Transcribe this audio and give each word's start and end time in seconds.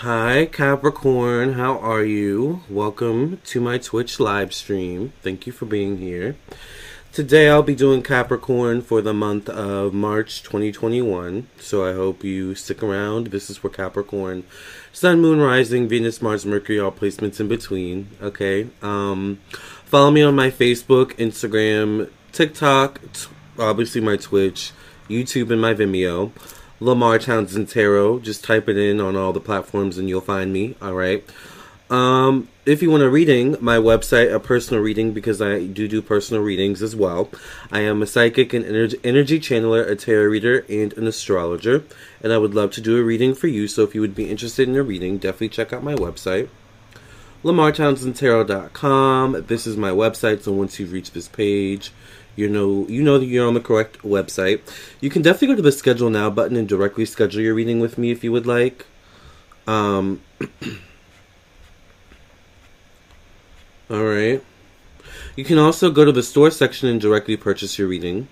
Hi, 0.00 0.46
Capricorn. 0.46 1.52
How 1.52 1.78
are 1.78 2.02
you? 2.02 2.62
Welcome 2.70 3.38
to 3.44 3.60
my 3.60 3.76
Twitch 3.76 4.18
live 4.18 4.54
stream. 4.54 5.12
Thank 5.20 5.46
you 5.46 5.52
for 5.52 5.66
being 5.66 5.98
here. 5.98 6.36
Today 7.12 7.50
I'll 7.50 7.62
be 7.62 7.74
doing 7.74 8.02
Capricorn 8.02 8.80
for 8.80 9.02
the 9.02 9.12
month 9.12 9.50
of 9.50 9.92
March 9.92 10.42
2021. 10.42 11.48
So 11.58 11.84
I 11.84 11.92
hope 11.92 12.24
you 12.24 12.54
stick 12.54 12.82
around. 12.82 13.26
This 13.26 13.50
is 13.50 13.58
for 13.58 13.68
Capricorn. 13.68 14.44
Sun, 14.90 15.20
Moon, 15.20 15.38
Rising, 15.38 15.86
Venus, 15.86 16.22
Mars, 16.22 16.46
Mercury, 16.46 16.80
all 16.80 16.92
placements 16.92 17.38
in 17.38 17.48
between. 17.48 18.08
Okay. 18.22 18.70
Um, 18.80 19.38
follow 19.84 20.10
me 20.10 20.22
on 20.22 20.34
my 20.34 20.50
Facebook, 20.50 21.12
Instagram, 21.16 22.08
TikTok, 22.32 23.02
t- 23.12 23.28
obviously 23.58 24.00
my 24.00 24.16
Twitch, 24.16 24.72
YouTube, 25.10 25.50
and 25.50 25.60
my 25.60 25.74
Vimeo. 25.74 26.32
Lamar 26.80 27.18
Townsend 27.18 27.68
Tarot. 27.68 28.20
Just 28.20 28.42
type 28.42 28.68
it 28.68 28.76
in 28.76 29.00
on 29.00 29.16
all 29.16 29.32
the 29.32 29.40
platforms 29.40 29.98
and 29.98 30.08
you'll 30.08 30.20
find 30.20 30.52
me. 30.52 30.74
All 30.80 30.94
right. 30.94 31.24
Um, 31.90 32.48
if 32.64 32.82
you 32.82 32.90
want 32.90 33.02
a 33.02 33.10
reading, 33.10 33.56
my 33.60 33.76
website, 33.76 34.32
a 34.32 34.38
personal 34.38 34.80
reading, 34.80 35.12
because 35.12 35.42
I 35.42 35.66
do 35.66 35.88
do 35.88 36.00
personal 36.00 36.40
readings 36.40 36.82
as 36.82 36.94
well. 36.94 37.28
I 37.72 37.80
am 37.80 38.00
a 38.00 38.06
psychic 38.06 38.54
and 38.54 38.64
energy, 38.64 39.40
channeler, 39.40 39.90
a 39.90 39.96
tarot 39.96 40.28
reader, 40.28 40.64
and 40.68 40.92
an 40.92 41.08
astrologer. 41.08 41.82
And 42.22 42.32
I 42.32 42.38
would 42.38 42.54
love 42.54 42.70
to 42.72 42.80
do 42.80 42.96
a 42.96 43.02
reading 43.02 43.34
for 43.34 43.48
you. 43.48 43.66
So 43.66 43.82
if 43.82 43.92
you 43.94 44.00
would 44.00 44.14
be 44.14 44.30
interested 44.30 44.68
in 44.68 44.76
a 44.76 44.84
reading, 44.84 45.18
definitely 45.18 45.48
check 45.48 45.72
out 45.72 45.82
my 45.82 45.94
website. 45.94 46.48
LamarTownsendTarot.com. 47.42 49.46
This 49.48 49.66
is 49.66 49.76
my 49.76 49.90
website. 49.90 50.42
So 50.42 50.52
once 50.52 50.78
you 50.78 50.86
reach 50.86 51.10
this 51.10 51.26
page, 51.26 51.90
you 52.40 52.48
know 52.48 52.86
you 52.88 53.02
know 53.02 53.18
that 53.18 53.26
you're 53.26 53.46
on 53.46 53.54
the 53.54 53.60
correct 53.60 53.98
website. 53.98 54.60
You 55.00 55.10
can 55.10 55.22
definitely 55.22 55.48
go 55.48 55.56
to 55.56 55.62
the 55.62 55.72
schedule 55.72 56.10
now 56.10 56.30
button 56.30 56.56
and 56.56 56.66
directly 56.68 57.04
schedule 57.04 57.42
your 57.42 57.54
reading 57.54 57.80
with 57.80 57.98
me 57.98 58.10
if 58.10 58.24
you 58.24 58.32
would 58.32 58.46
like. 58.46 58.86
Um 59.66 60.22
All 63.90 64.04
right. 64.04 64.42
You 65.36 65.44
can 65.44 65.58
also 65.58 65.90
go 65.90 66.04
to 66.04 66.12
the 66.12 66.22
store 66.22 66.50
section 66.50 66.88
and 66.88 67.00
directly 67.00 67.36
purchase 67.36 67.78
your 67.78 67.88
reading. 67.88 68.28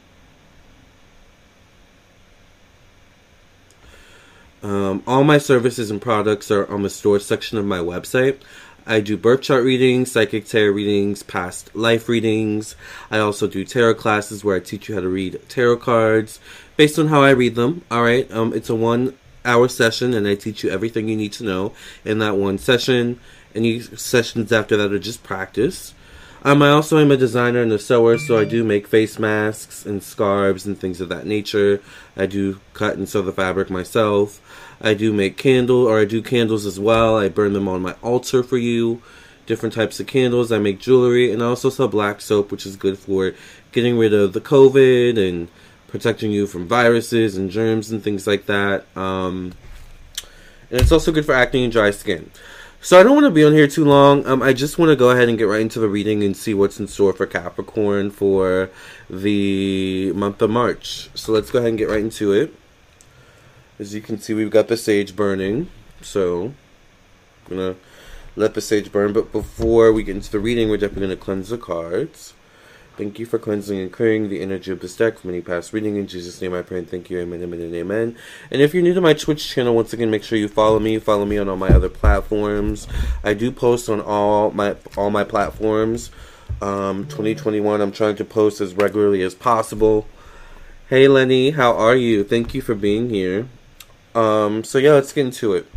Um, 4.62 5.02
all 5.06 5.24
my 5.24 5.38
services 5.38 5.90
and 5.90 6.00
products 6.00 6.50
are 6.50 6.70
on 6.70 6.82
the 6.82 6.90
store 6.90 7.18
section 7.20 7.58
of 7.58 7.64
my 7.64 7.78
website. 7.78 8.38
I 8.88 9.00
do 9.00 9.18
birth 9.18 9.42
chart 9.42 9.64
readings, 9.64 10.10
psychic 10.10 10.46
tarot 10.46 10.72
readings, 10.72 11.22
past 11.22 11.70
life 11.76 12.08
readings. 12.08 12.74
I 13.10 13.18
also 13.18 13.46
do 13.46 13.62
tarot 13.62 13.96
classes 13.96 14.42
where 14.42 14.56
I 14.56 14.60
teach 14.60 14.88
you 14.88 14.94
how 14.94 15.02
to 15.02 15.08
read 15.10 15.38
tarot 15.50 15.76
cards 15.76 16.40
based 16.78 16.98
on 16.98 17.08
how 17.08 17.20
I 17.20 17.30
read 17.30 17.54
them. 17.54 17.84
All 17.90 18.02
right. 18.02 18.30
Um, 18.32 18.54
it's 18.54 18.70
a 18.70 18.74
one 18.74 19.12
hour 19.44 19.68
session 19.68 20.14
and 20.14 20.26
I 20.26 20.36
teach 20.36 20.64
you 20.64 20.70
everything 20.70 21.06
you 21.06 21.16
need 21.16 21.34
to 21.34 21.44
know 21.44 21.74
in 22.02 22.18
that 22.20 22.38
one 22.38 22.56
session. 22.56 23.20
Any 23.54 23.80
sessions 23.80 24.52
after 24.52 24.78
that 24.78 24.90
are 24.90 24.98
just 24.98 25.22
practice. 25.22 25.92
Um, 26.42 26.62
I 26.62 26.70
also 26.70 26.98
am 26.98 27.10
a 27.10 27.16
designer 27.16 27.60
and 27.60 27.72
a 27.72 27.78
sewer, 27.78 28.16
so 28.16 28.38
I 28.38 28.44
do 28.44 28.62
make 28.62 28.86
face 28.86 29.18
masks 29.18 29.84
and 29.84 30.02
scarves 30.02 30.66
and 30.66 30.78
things 30.78 31.00
of 31.00 31.08
that 31.08 31.26
nature. 31.26 31.82
I 32.16 32.26
do 32.26 32.60
cut 32.74 32.96
and 32.96 33.08
sew 33.08 33.22
the 33.22 33.32
fabric 33.32 33.70
myself. 33.70 34.40
I 34.80 34.94
do 34.94 35.12
make 35.12 35.36
candle 35.36 35.86
or 35.86 36.00
I 36.00 36.04
do 36.04 36.22
candles 36.22 36.66
as 36.66 36.78
well. 36.78 37.16
I 37.16 37.28
burn 37.28 37.52
them 37.52 37.68
on 37.68 37.82
my 37.82 37.94
altar 38.02 38.42
for 38.42 38.58
you. 38.58 39.02
Different 39.46 39.74
types 39.74 39.98
of 39.98 40.06
candles. 40.06 40.52
I 40.52 40.58
make 40.58 40.78
jewelry 40.78 41.32
and 41.32 41.42
I 41.42 41.46
also 41.46 41.70
sell 41.70 41.88
black 41.88 42.20
soap, 42.20 42.50
which 42.52 42.66
is 42.66 42.76
good 42.76 42.98
for 42.98 43.34
getting 43.72 43.98
rid 43.98 44.14
of 44.14 44.32
the 44.32 44.40
COVID 44.40 45.18
and 45.18 45.48
protecting 45.88 46.30
you 46.30 46.46
from 46.46 46.68
viruses 46.68 47.36
and 47.36 47.50
germs 47.50 47.90
and 47.90 48.02
things 48.02 48.26
like 48.26 48.46
that. 48.46 48.84
Um, 48.96 49.54
and 50.70 50.80
it's 50.80 50.92
also 50.92 51.12
good 51.12 51.26
for 51.26 51.34
acne 51.34 51.64
and 51.64 51.72
dry 51.72 51.90
skin. 51.90 52.30
So 52.80 53.00
I 53.00 53.02
don't 53.02 53.14
want 53.14 53.24
to 53.24 53.30
be 53.30 53.44
on 53.44 53.52
here 53.52 53.66
too 53.66 53.84
long. 53.84 54.24
Um, 54.26 54.40
I 54.40 54.52
just 54.52 54.78
want 54.78 54.90
to 54.90 54.96
go 54.96 55.10
ahead 55.10 55.28
and 55.28 55.36
get 55.36 55.44
right 55.44 55.60
into 55.60 55.80
the 55.80 55.88
reading 55.88 56.22
and 56.22 56.36
see 56.36 56.54
what's 56.54 56.78
in 56.78 56.86
store 56.86 57.12
for 57.12 57.26
Capricorn 57.26 58.10
for 58.10 58.70
the 59.10 60.12
month 60.12 60.40
of 60.42 60.50
March. 60.50 61.10
So 61.14 61.32
let's 61.32 61.50
go 61.50 61.58
ahead 61.58 61.70
and 61.70 61.78
get 61.78 61.88
right 61.88 62.00
into 62.00 62.32
it. 62.32 62.54
As 63.78 63.94
you 63.94 64.00
can 64.00 64.18
see, 64.18 64.34
we've 64.34 64.50
got 64.50 64.68
the 64.68 64.76
sage 64.76 65.14
burning. 65.14 65.70
So 66.02 66.52
I'm 67.48 67.56
gonna 67.56 67.76
let 68.36 68.54
the 68.54 68.60
sage 68.60 68.90
burn. 68.90 69.12
But 69.12 69.32
before 69.32 69.92
we 69.92 70.02
get 70.02 70.16
into 70.16 70.30
the 70.30 70.40
reading, 70.40 70.68
we're 70.68 70.78
definitely 70.78 71.08
gonna 71.08 71.16
cleanse 71.16 71.50
the 71.50 71.58
cards. 71.58 72.34
Thank 72.96 73.20
you 73.20 73.26
for 73.26 73.38
cleansing 73.38 73.78
and 73.78 73.92
clearing 73.92 74.28
the 74.28 74.40
energy 74.40 74.72
of 74.72 74.80
this 74.80 74.96
deck 74.96 75.20
from 75.20 75.30
any 75.30 75.40
past 75.40 75.72
reading. 75.72 75.94
In 75.94 76.08
Jesus' 76.08 76.42
name 76.42 76.52
I 76.52 76.62
pray 76.62 76.78
and 76.78 76.90
thank 76.90 77.08
you. 77.08 77.20
Amen, 77.20 77.40
amen, 77.40 77.60
and 77.60 77.72
amen. 77.72 78.16
And 78.50 78.60
if 78.60 78.74
you're 78.74 78.82
new 78.82 78.94
to 78.94 79.00
my 79.00 79.14
Twitch 79.14 79.48
channel, 79.48 79.76
once 79.76 79.92
again, 79.92 80.10
make 80.10 80.24
sure 80.24 80.36
you 80.36 80.48
follow 80.48 80.80
me. 80.80 80.98
Follow 80.98 81.24
me 81.24 81.38
on 81.38 81.48
all 81.48 81.56
my 81.56 81.68
other 81.68 81.88
platforms. 81.88 82.88
I 83.22 83.34
do 83.34 83.52
post 83.52 83.88
on 83.88 84.00
all 84.00 84.50
my 84.50 84.74
all 84.96 85.10
my 85.10 85.22
platforms. 85.22 86.10
Um, 86.60 87.04
2021, 87.06 87.80
I'm 87.80 87.92
trying 87.92 88.16
to 88.16 88.24
post 88.24 88.60
as 88.60 88.74
regularly 88.74 89.22
as 89.22 89.32
possible. 89.36 90.08
Hey 90.88 91.06
Lenny, 91.06 91.50
how 91.52 91.74
are 91.74 91.94
you? 91.94 92.24
Thank 92.24 92.52
you 92.52 92.62
for 92.62 92.74
being 92.74 93.10
here. 93.10 93.46
Um, 94.18 94.64
so 94.64 94.78
yeah, 94.78 94.94
let's 94.94 95.12
get 95.12 95.26
into 95.26 95.52
it. 95.52 95.70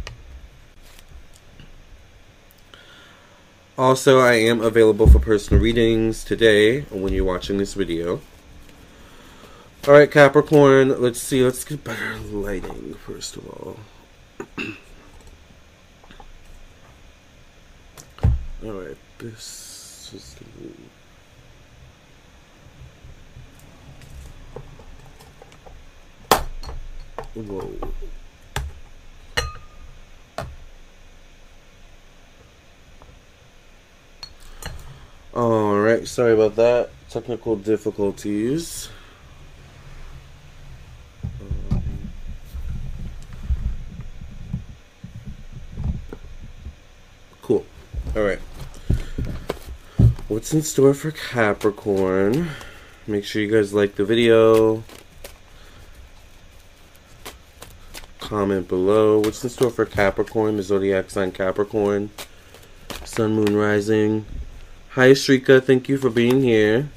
Also, 3.77 4.19
I 4.19 4.33
am 4.33 4.61
available 4.61 5.05
for 5.05 5.19
personal 5.19 5.61
readings 5.61 6.23
today 6.23 6.81
when 6.89 7.13
you're 7.13 7.23
watching 7.23 7.59
this 7.59 7.75
video. 7.75 8.19
Alright, 9.87 10.09
Capricorn, 10.09 10.99
let's 10.99 11.21
see, 11.21 11.43
let's 11.43 11.63
get 11.63 11.83
better 11.83 12.17
lighting 12.17 12.95
first 12.95 13.37
of 13.37 13.47
all. 13.47 13.77
Alright, 18.65 18.97
this 19.19 20.11
is. 20.15 20.35
Whoa. 27.35 27.93
Alright, 35.33 36.09
sorry 36.09 36.33
about 36.33 36.57
that. 36.57 36.89
Technical 37.09 37.55
difficulties. 37.55 38.89
Cool. 47.41 47.65
Alright. 48.13 48.39
What's 50.27 50.53
in 50.53 50.63
store 50.63 50.93
for 50.93 51.11
Capricorn? 51.11 52.49
Make 53.07 53.23
sure 53.23 53.41
you 53.41 53.49
guys 53.49 53.73
like 53.73 53.95
the 53.95 54.03
video. 54.03 54.83
Comment 58.19 58.67
below. 58.67 59.19
What's 59.19 59.41
in 59.45 59.49
store 59.49 59.69
for 59.69 59.85
Capricorn? 59.85 60.57
The 60.57 60.63
zodiac 60.63 61.09
sign 61.09 61.31
Capricorn. 61.31 62.09
Sun, 63.05 63.33
Moon, 63.33 63.55
Rising. 63.55 64.25
Hi, 64.95 65.11
Shrika. 65.11 65.63
Thank 65.63 65.87
you 65.87 65.97
for 65.97 66.09
being 66.09 66.43
here. 66.43 66.89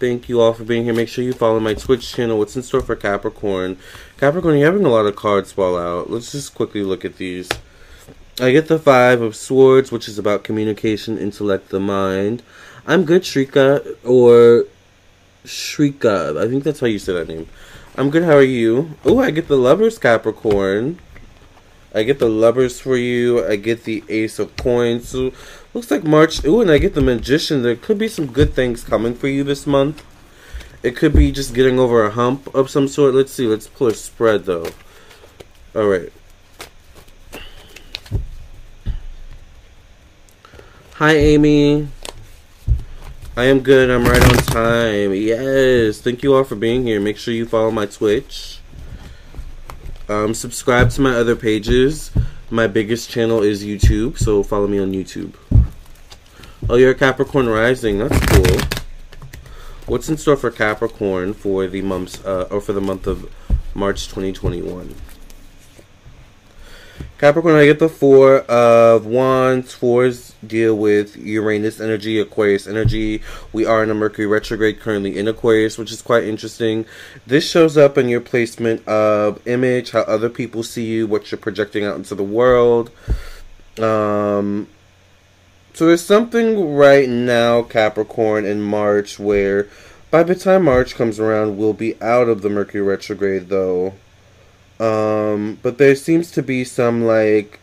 Thank 0.00 0.26
you 0.26 0.40
all 0.40 0.54
for 0.54 0.64
being 0.64 0.84
here. 0.84 0.94
Make 0.94 1.10
sure 1.10 1.22
you 1.22 1.34
follow 1.34 1.60
my 1.60 1.74
Twitch 1.74 2.10
channel. 2.10 2.38
What's 2.38 2.56
in 2.56 2.62
store 2.62 2.80
for 2.80 2.96
Capricorn? 2.96 3.76
Capricorn, 4.16 4.56
you're 4.56 4.72
having 4.72 4.86
a 4.86 4.88
lot 4.88 5.04
of 5.04 5.14
cards 5.14 5.52
fall 5.52 5.76
out. 5.76 6.08
Let's 6.08 6.32
just 6.32 6.54
quickly 6.54 6.82
look 6.82 7.04
at 7.04 7.18
these. 7.18 7.50
I 8.40 8.50
get 8.52 8.68
the 8.68 8.78
Five 8.78 9.20
of 9.20 9.36
Swords, 9.36 9.92
which 9.92 10.08
is 10.08 10.18
about 10.18 10.42
communication, 10.42 11.18
intellect, 11.18 11.68
the 11.68 11.78
mind. 11.78 12.42
I'm 12.86 13.04
good, 13.04 13.20
Shrika, 13.20 13.98
or 14.06 14.64
Shrika. 15.44 16.42
I 16.42 16.48
think 16.48 16.64
that's 16.64 16.80
how 16.80 16.86
you 16.86 16.98
say 16.98 17.12
that 17.12 17.28
name. 17.28 17.46
I'm 17.98 18.08
good. 18.08 18.22
How 18.22 18.36
are 18.36 18.42
you? 18.42 18.92
Oh, 19.04 19.18
I 19.18 19.30
get 19.30 19.48
the 19.48 19.58
Lovers, 19.58 19.98
Capricorn. 19.98 20.98
I 21.94 22.02
get 22.04 22.18
the 22.18 22.28
lovers 22.28 22.80
for 22.80 22.96
you. 22.96 23.46
I 23.46 23.56
get 23.56 23.84
the 23.84 24.02
ace 24.08 24.38
of 24.38 24.56
coins. 24.56 25.08
So 25.08 25.32
looks 25.74 25.90
like 25.90 26.04
March. 26.04 26.44
Ooh, 26.44 26.60
and 26.60 26.70
I 26.70 26.78
get 26.78 26.94
the 26.94 27.02
magician. 27.02 27.62
There 27.62 27.76
could 27.76 27.98
be 27.98 28.08
some 28.08 28.26
good 28.26 28.54
things 28.54 28.82
coming 28.82 29.14
for 29.14 29.28
you 29.28 29.44
this 29.44 29.66
month. 29.66 30.02
It 30.82 30.96
could 30.96 31.12
be 31.12 31.30
just 31.30 31.54
getting 31.54 31.78
over 31.78 32.04
a 32.04 32.10
hump 32.10 32.52
of 32.54 32.70
some 32.70 32.88
sort. 32.88 33.14
Let's 33.14 33.32
see. 33.32 33.46
Let's 33.46 33.68
pull 33.68 33.88
a 33.88 33.94
spread 33.94 34.46
though. 34.46 34.66
All 35.74 35.86
right. 35.86 36.12
Hi, 40.94 41.14
Amy. 41.14 41.88
I 43.36 43.44
am 43.44 43.60
good. 43.60 43.90
I'm 43.90 44.04
right 44.04 44.22
on 44.22 44.36
time. 44.44 45.14
Yes. 45.14 46.00
Thank 46.00 46.22
you 46.22 46.34
all 46.34 46.44
for 46.44 46.56
being 46.56 46.86
here. 46.86 47.00
Make 47.00 47.18
sure 47.18 47.34
you 47.34 47.44
follow 47.44 47.70
my 47.70 47.86
Twitch. 47.86 48.61
Um, 50.08 50.34
subscribe 50.34 50.90
to 50.90 51.00
my 51.00 51.14
other 51.14 51.36
pages. 51.36 52.10
My 52.50 52.66
biggest 52.66 53.08
channel 53.08 53.42
is 53.42 53.64
YouTube, 53.64 54.18
so 54.18 54.42
follow 54.42 54.66
me 54.66 54.78
on 54.78 54.92
YouTube. 54.92 55.34
Oh, 56.68 56.74
you're 56.74 56.90
a 56.90 56.94
Capricorn 56.94 57.48
rising. 57.48 57.98
That's 57.98 58.18
cool. 58.26 58.60
What's 59.86 60.08
in 60.08 60.16
store 60.16 60.36
for 60.36 60.50
Capricorn 60.50 61.34
for 61.34 61.66
the 61.66 61.82
months 61.82 62.24
uh, 62.24 62.48
or 62.50 62.60
for 62.60 62.72
the 62.72 62.80
month 62.80 63.06
of 63.06 63.30
March 63.74 64.06
2021? 64.08 64.94
Capricorn, 67.18 67.54
I 67.54 67.66
get 67.66 67.78
the 67.78 67.88
Four 67.88 68.40
of 68.40 69.06
Wands. 69.06 69.72
Fours 69.74 70.31
deal 70.46 70.76
with 70.76 71.16
Uranus 71.16 71.80
energy, 71.80 72.18
Aquarius 72.18 72.66
energy. 72.66 73.22
We 73.52 73.66
are 73.66 73.82
in 73.82 73.90
a 73.90 73.94
Mercury 73.94 74.26
retrograde 74.26 74.80
currently 74.80 75.18
in 75.18 75.28
Aquarius, 75.28 75.78
which 75.78 75.92
is 75.92 76.02
quite 76.02 76.24
interesting. 76.24 76.86
This 77.26 77.48
shows 77.48 77.76
up 77.76 77.96
in 77.96 78.08
your 78.08 78.20
placement 78.20 78.86
of 78.86 79.46
image, 79.46 79.90
how 79.90 80.00
other 80.02 80.28
people 80.28 80.62
see 80.62 80.84
you, 80.84 81.06
what 81.06 81.30
you're 81.30 81.38
projecting 81.38 81.84
out 81.84 81.96
into 81.96 82.14
the 82.14 82.22
world. 82.22 82.90
Um, 83.78 84.68
so 85.74 85.86
there's 85.86 86.04
something 86.04 86.74
right 86.74 87.08
now, 87.08 87.62
Capricorn, 87.62 88.44
in 88.44 88.60
March 88.60 89.18
where 89.18 89.68
by 90.10 90.22
the 90.22 90.34
time 90.34 90.64
March 90.64 90.94
comes 90.94 91.18
around, 91.18 91.56
we'll 91.56 91.72
be 91.72 92.00
out 92.02 92.28
of 92.28 92.42
the 92.42 92.50
Mercury 92.50 92.82
retrograde, 92.82 93.48
though. 93.48 93.94
Um, 94.78 95.58
but 95.62 95.78
there 95.78 95.94
seems 95.94 96.30
to 96.32 96.42
be 96.42 96.64
some 96.64 97.04
like 97.04 97.60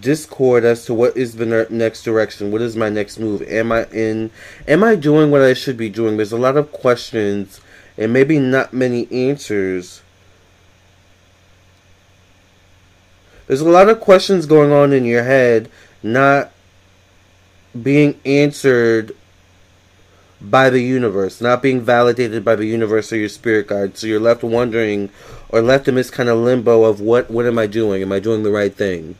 discord 0.00 0.64
as 0.64 0.84
to 0.86 0.94
what 0.94 1.16
is 1.16 1.36
the 1.36 1.66
next 1.70 2.02
direction. 2.02 2.50
What 2.50 2.62
is 2.62 2.76
my 2.76 2.88
next 2.88 3.18
move? 3.18 3.42
Am 3.42 3.72
I 3.72 3.84
in? 3.86 4.30
Am 4.66 4.84
I 4.84 4.94
doing 4.94 5.30
what 5.30 5.42
I 5.42 5.54
should 5.54 5.76
be 5.76 5.88
doing? 5.88 6.16
There's 6.16 6.32
a 6.32 6.38
lot 6.38 6.56
of 6.56 6.72
questions 6.72 7.60
and 7.98 8.12
maybe 8.12 8.38
not 8.38 8.72
many 8.72 9.10
answers. 9.10 10.02
There's 13.46 13.60
a 13.60 13.68
lot 13.68 13.88
of 13.88 14.00
questions 14.00 14.46
going 14.46 14.72
on 14.72 14.92
in 14.92 15.04
your 15.04 15.22
head, 15.22 15.70
not 16.02 16.50
being 17.80 18.18
answered 18.24 19.14
by 20.40 20.68
the 20.68 20.80
universe, 20.80 21.40
not 21.40 21.62
being 21.62 21.80
validated 21.80 22.44
by 22.44 22.56
the 22.56 22.66
universe 22.66 23.12
or 23.12 23.16
your 23.16 23.28
spirit 23.28 23.68
guide. 23.68 23.96
So 23.96 24.06
you're 24.06 24.20
left 24.20 24.42
wondering 24.42 25.10
or 25.48 25.62
left 25.62 25.88
in 25.88 25.94
this 25.94 26.10
kind 26.10 26.28
of 26.28 26.38
limbo 26.38 26.84
of 26.84 27.00
what 27.00 27.30
what 27.30 27.46
am 27.46 27.58
I 27.58 27.66
doing? 27.66 28.02
Am 28.02 28.12
I 28.12 28.18
doing 28.18 28.42
the 28.42 28.50
right 28.50 28.74
thing? 28.74 29.16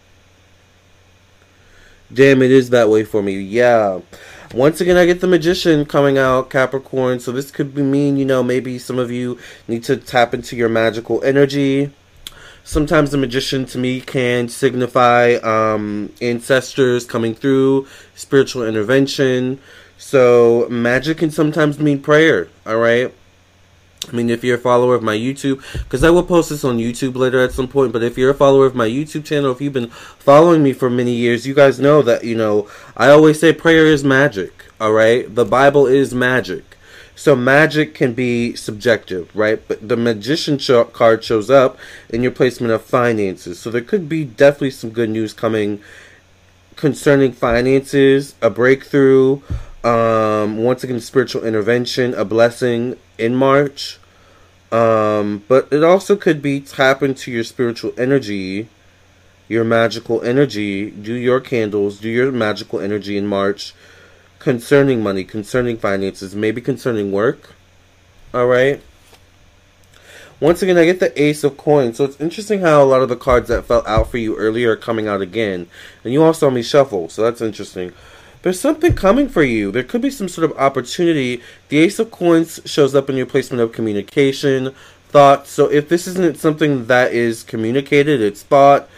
Damn, 2.12 2.42
it 2.42 2.50
is 2.50 2.70
that 2.70 2.88
way 2.88 3.04
for 3.04 3.22
me. 3.22 3.40
Yeah. 3.40 4.00
Once 4.54 4.80
again, 4.80 4.96
I 4.96 5.06
get 5.06 5.20
the 5.20 5.26
magician 5.26 5.84
coming 5.84 6.18
out, 6.18 6.50
Capricorn. 6.50 7.18
So 7.18 7.32
this 7.32 7.50
could 7.50 7.74
be 7.74 7.82
mean, 7.82 8.16
you 8.16 8.24
know, 8.24 8.42
maybe 8.42 8.78
some 8.78 8.98
of 8.98 9.10
you 9.10 9.38
need 9.66 9.82
to 9.84 9.96
tap 9.96 10.32
into 10.32 10.56
your 10.56 10.68
magical 10.68 11.22
energy. 11.24 11.92
Sometimes 12.62 13.10
the 13.10 13.18
magician 13.18 13.64
to 13.66 13.78
me 13.78 14.00
can 14.00 14.48
signify 14.48 15.34
um, 15.34 16.12
ancestors 16.20 17.04
coming 17.04 17.34
through, 17.34 17.86
spiritual 18.14 18.64
intervention. 18.66 19.60
So 19.98 20.66
magic 20.70 21.18
can 21.18 21.30
sometimes 21.30 21.78
mean 21.78 22.02
prayer, 22.02 22.48
all 22.64 22.78
right? 22.78 23.12
I 24.08 24.12
mean, 24.16 24.30
if 24.30 24.44
you're 24.44 24.56
a 24.56 24.60
follower 24.60 24.94
of 24.94 25.02
my 25.02 25.16
YouTube, 25.16 25.62
because 25.84 26.04
I 26.04 26.10
will 26.10 26.22
post 26.22 26.50
this 26.50 26.64
on 26.64 26.78
YouTube 26.78 27.16
later 27.16 27.40
at 27.40 27.52
some 27.52 27.68
point, 27.68 27.92
but 27.92 28.02
if 28.02 28.16
you're 28.16 28.30
a 28.30 28.34
follower 28.34 28.66
of 28.66 28.74
my 28.74 28.88
YouTube 28.88 29.24
channel, 29.24 29.52
if 29.52 29.60
you've 29.60 29.72
been 29.72 29.90
following 29.90 30.62
me 30.62 30.72
for 30.72 30.88
many 30.90 31.12
years, 31.12 31.46
you 31.46 31.54
guys 31.54 31.80
know 31.80 32.02
that, 32.02 32.24
you 32.24 32.36
know, 32.36 32.68
I 32.96 33.10
always 33.10 33.40
say 33.40 33.52
prayer 33.52 33.86
is 33.86 34.04
magic, 34.04 34.64
alright? 34.80 35.34
The 35.34 35.44
Bible 35.44 35.86
is 35.86 36.14
magic. 36.14 36.76
So 37.18 37.34
magic 37.34 37.94
can 37.94 38.12
be 38.12 38.54
subjective, 38.54 39.34
right? 39.34 39.66
But 39.66 39.88
the 39.88 39.96
magician 39.96 40.58
card 40.92 41.24
shows 41.24 41.50
up 41.50 41.78
in 42.10 42.22
your 42.22 42.32
placement 42.32 42.72
of 42.72 42.82
finances. 42.82 43.58
So 43.58 43.70
there 43.70 43.80
could 43.80 44.06
be 44.06 44.24
definitely 44.24 44.72
some 44.72 44.90
good 44.90 45.08
news 45.08 45.32
coming 45.32 45.80
concerning 46.76 47.32
finances, 47.32 48.34
a 48.42 48.50
breakthrough, 48.50 49.40
um, 49.82 50.58
once 50.58 50.84
again, 50.84 51.00
spiritual 51.00 51.44
intervention, 51.44 52.12
a 52.14 52.24
blessing 52.24 52.98
in 53.18 53.34
March. 53.34 53.98
Um, 54.72 55.44
but 55.48 55.68
it 55.70 55.84
also 55.84 56.16
could 56.16 56.42
be 56.42 56.60
tap 56.60 57.02
into 57.02 57.30
your 57.30 57.44
spiritual 57.44 57.92
energy, 57.96 58.68
your 59.48 59.64
magical 59.64 60.22
energy, 60.22 60.90
do 60.90 61.14
your 61.14 61.40
candles, 61.40 62.00
do 62.00 62.08
your 62.08 62.32
magical 62.32 62.80
energy 62.80 63.16
in 63.16 63.26
March 63.26 63.74
concerning 64.38 65.02
money, 65.02 65.24
concerning 65.24 65.76
finances, 65.76 66.34
maybe 66.34 66.60
concerning 66.60 67.12
work. 67.12 67.54
All 68.34 68.46
right. 68.46 68.82
Once 70.38 70.60
again, 70.60 70.76
I 70.76 70.84
get 70.84 71.00
the 71.00 71.22
Ace 71.22 71.44
of 71.44 71.56
Coins. 71.56 71.96
So 71.96 72.04
it's 72.04 72.20
interesting 72.20 72.60
how 72.60 72.82
a 72.82 72.84
lot 72.84 73.00
of 73.00 73.08
the 73.08 73.16
cards 73.16 73.48
that 73.48 73.64
fell 73.64 73.82
out 73.86 74.10
for 74.10 74.18
you 74.18 74.36
earlier 74.36 74.72
are 74.72 74.76
coming 74.76 75.08
out 75.08 75.22
again. 75.22 75.68
And 76.04 76.12
you 76.12 76.22
also 76.22 76.48
saw 76.48 76.50
me 76.50 76.62
shuffle, 76.62 77.08
so 77.08 77.22
that's 77.22 77.40
interesting 77.40 77.92
there's 78.46 78.60
something 78.60 78.94
coming 78.94 79.28
for 79.28 79.42
you. 79.42 79.72
There 79.72 79.82
could 79.82 80.00
be 80.00 80.08
some 80.08 80.28
sort 80.28 80.48
of 80.48 80.56
opportunity. 80.56 81.42
The 81.68 81.78
Ace 81.78 81.98
of 81.98 82.12
Coins 82.12 82.60
shows 82.64 82.94
up 82.94 83.10
in 83.10 83.16
your 83.16 83.26
placement 83.26 83.60
of 83.60 83.72
communication, 83.72 84.72
thought. 85.08 85.48
So 85.48 85.68
if 85.68 85.88
this 85.88 86.06
isn't 86.06 86.36
something 86.36 86.86
that 86.86 87.12
is 87.12 87.42
communicated, 87.42 88.20
it's 88.20 88.44
thought. 88.44 88.88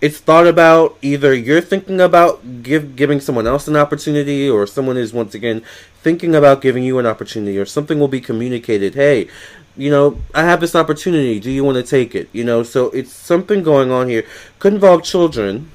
It's 0.00 0.20
thought 0.20 0.46
about. 0.46 0.96
Either 1.02 1.34
you're 1.34 1.60
thinking 1.60 2.00
about 2.00 2.62
give 2.62 2.96
giving 2.96 3.20
someone 3.20 3.46
else 3.46 3.68
an 3.68 3.76
opportunity, 3.76 4.48
or 4.48 4.66
someone 4.66 4.96
is 4.96 5.12
once 5.12 5.34
again 5.34 5.62
thinking 6.00 6.34
about 6.34 6.62
giving 6.62 6.82
you 6.82 6.98
an 6.98 7.04
opportunity, 7.04 7.58
or 7.58 7.66
something 7.66 8.00
will 8.00 8.08
be 8.08 8.22
communicated. 8.22 8.94
Hey, 8.94 9.28
you 9.76 9.90
know, 9.90 10.18
I 10.34 10.44
have 10.44 10.62
this 10.62 10.74
opportunity. 10.74 11.40
Do 11.40 11.50
you 11.50 11.62
want 11.62 11.76
to 11.76 11.82
take 11.82 12.14
it? 12.14 12.30
You 12.32 12.44
know, 12.44 12.62
so 12.62 12.88
it's 12.92 13.12
something 13.12 13.62
going 13.62 13.90
on 13.90 14.08
here. 14.08 14.24
Could 14.58 14.72
involve 14.72 15.02
children 15.02 15.70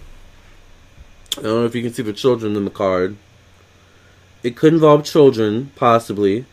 I 1.37 1.41
don't 1.41 1.61
know 1.61 1.65
if 1.65 1.75
you 1.75 1.83
can 1.83 1.93
see 1.93 2.03
the 2.03 2.13
children 2.13 2.55
in 2.55 2.65
the 2.65 2.71
card. 2.71 3.15
It 4.41 4.55
could 4.55 4.73
involve 4.73 5.03
children, 5.03 5.71
possibly. 5.75 6.45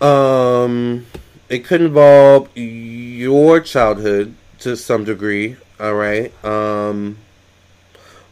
Um, 0.00 1.06
it 1.48 1.64
could 1.64 1.80
involve 1.80 2.48
your 2.56 3.60
childhood 3.60 4.34
to 4.60 4.76
some 4.76 5.04
degree. 5.04 5.56
All 5.80 5.94
right. 5.94 6.32
Um, 6.44 7.18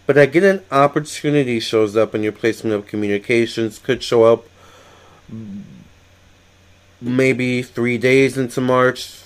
but 0.06 0.18
I 0.18 0.26
get 0.26 0.42
an 0.44 0.62
opportunity 0.70 1.60
shows 1.60 1.96
up 1.96 2.14
in 2.14 2.22
your 2.22 2.32
placement 2.32 2.74
of 2.74 2.86
communications. 2.86 3.78
Could 3.78 4.02
show 4.02 4.24
up 4.24 4.44
maybe 7.00 7.62
three 7.62 7.98
days 7.98 8.36
into 8.36 8.60
March, 8.60 9.21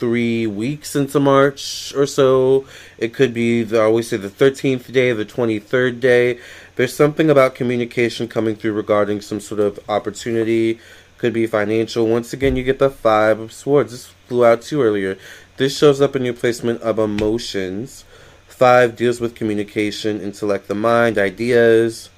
three 0.00 0.46
weeks 0.46 0.96
into 0.96 1.20
March 1.20 1.94
or 1.94 2.06
so. 2.06 2.64
It 2.98 3.14
could 3.14 3.32
be, 3.32 3.62
the, 3.62 3.78
I 3.78 3.84
always 3.84 4.08
say, 4.08 4.16
the 4.16 4.30
13th 4.30 4.90
day, 4.90 5.12
the 5.12 5.26
23rd 5.26 6.00
day. 6.00 6.40
There's 6.74 6.96
something 6.96 7.30
about 7.30 7.54
communication 7.54 8.26
coming 8.26 8.56
through 8.56 8.72
regarding 8.72 9.20
some 9.20 9.38
sort 9.38 9.60
of 9.60 9.78
opportunity. 9.88 10.80
Could 11.18 11.34
be 11.34 11.46
financial. 11.46 12.06
Once 12.06 12.32
again, 12.32 12.56
you 12.56 12.64
get 12.64 12.78
the 12.78 12.88
Five 12.88 13.38
of 13.38 13.52
Swords. 13.52 13.92
This 13.92 14.06
flew 14.26 14.44
out 14.44 14.62
too 14.62 14.82
earlier. 14.82 15.18
This 15.58 15.76
shows 15.76 16.00
up 16.00 16.16
in 16.16 16.24
your 16.24 16.34
placement 16.34 16.80
of 16.80 16.98
emotions. 16.98 18.04
Five 18.48 18.96
deals 18.96 19.20
with 19.20 19.34
communication, 19.34 20.20
intellect, 20.22 20.68
the 20.68 20.74
mind, 20.74 21.18
ideas. 21.18 22.08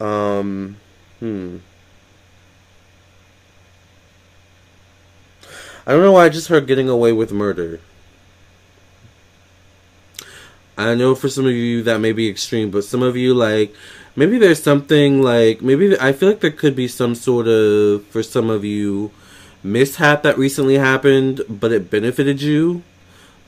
Um, 0.00 0.76
hmm. 1.20 1.58
I 5.86 5.92
don't 5.92 6.02
know 6.02 6.12
why 6.12 6.26
I 6.26 6.28
just 6.28 6.48
heard 6.48 6.66
getting 6.66 6.88
away 6.88 7.12
with 7.12 7.32
murder. 7.32 7.80
I 10.78 10.94
know 10.94 11.14
for 11.14 11.28
some 11.28 11.46
of 11.46 11.52
you 11.52 11.82
that 11.82 11.98
may 11.98 12.12
be 12.12 12.28
extreme, 12.28 12.70
but 12.70 12.84
some 12.84 13.02
of 13.02 13.16
you 13.16 13.34
like 13.34 13.74
maybe 14.16 14.38
there's 14.38 14.62
something 14.62 15.22
like 15.22 15.60
maybe 15.60 15.98
I 15.98 16.12
feel 16.12 16.30
like 16.30 16.40
there 16.40 16.50
could 16.50 16.76
be 16.76 16.88
some 16.88 17.14
sort 17.14 17.48
of 17.48 18.04
for 18.06 18.22
some 18.22 18.48
of 18.48 18.64
you 18.64 19.10
mishap 19.62 20.22
that 20.22 20.38
recently 20.38 20.78
happened, 20.78 21.42
but 21.48 21.72
it 21.72 21.90
benefited 21.90 22.40
you, 22.42 22.82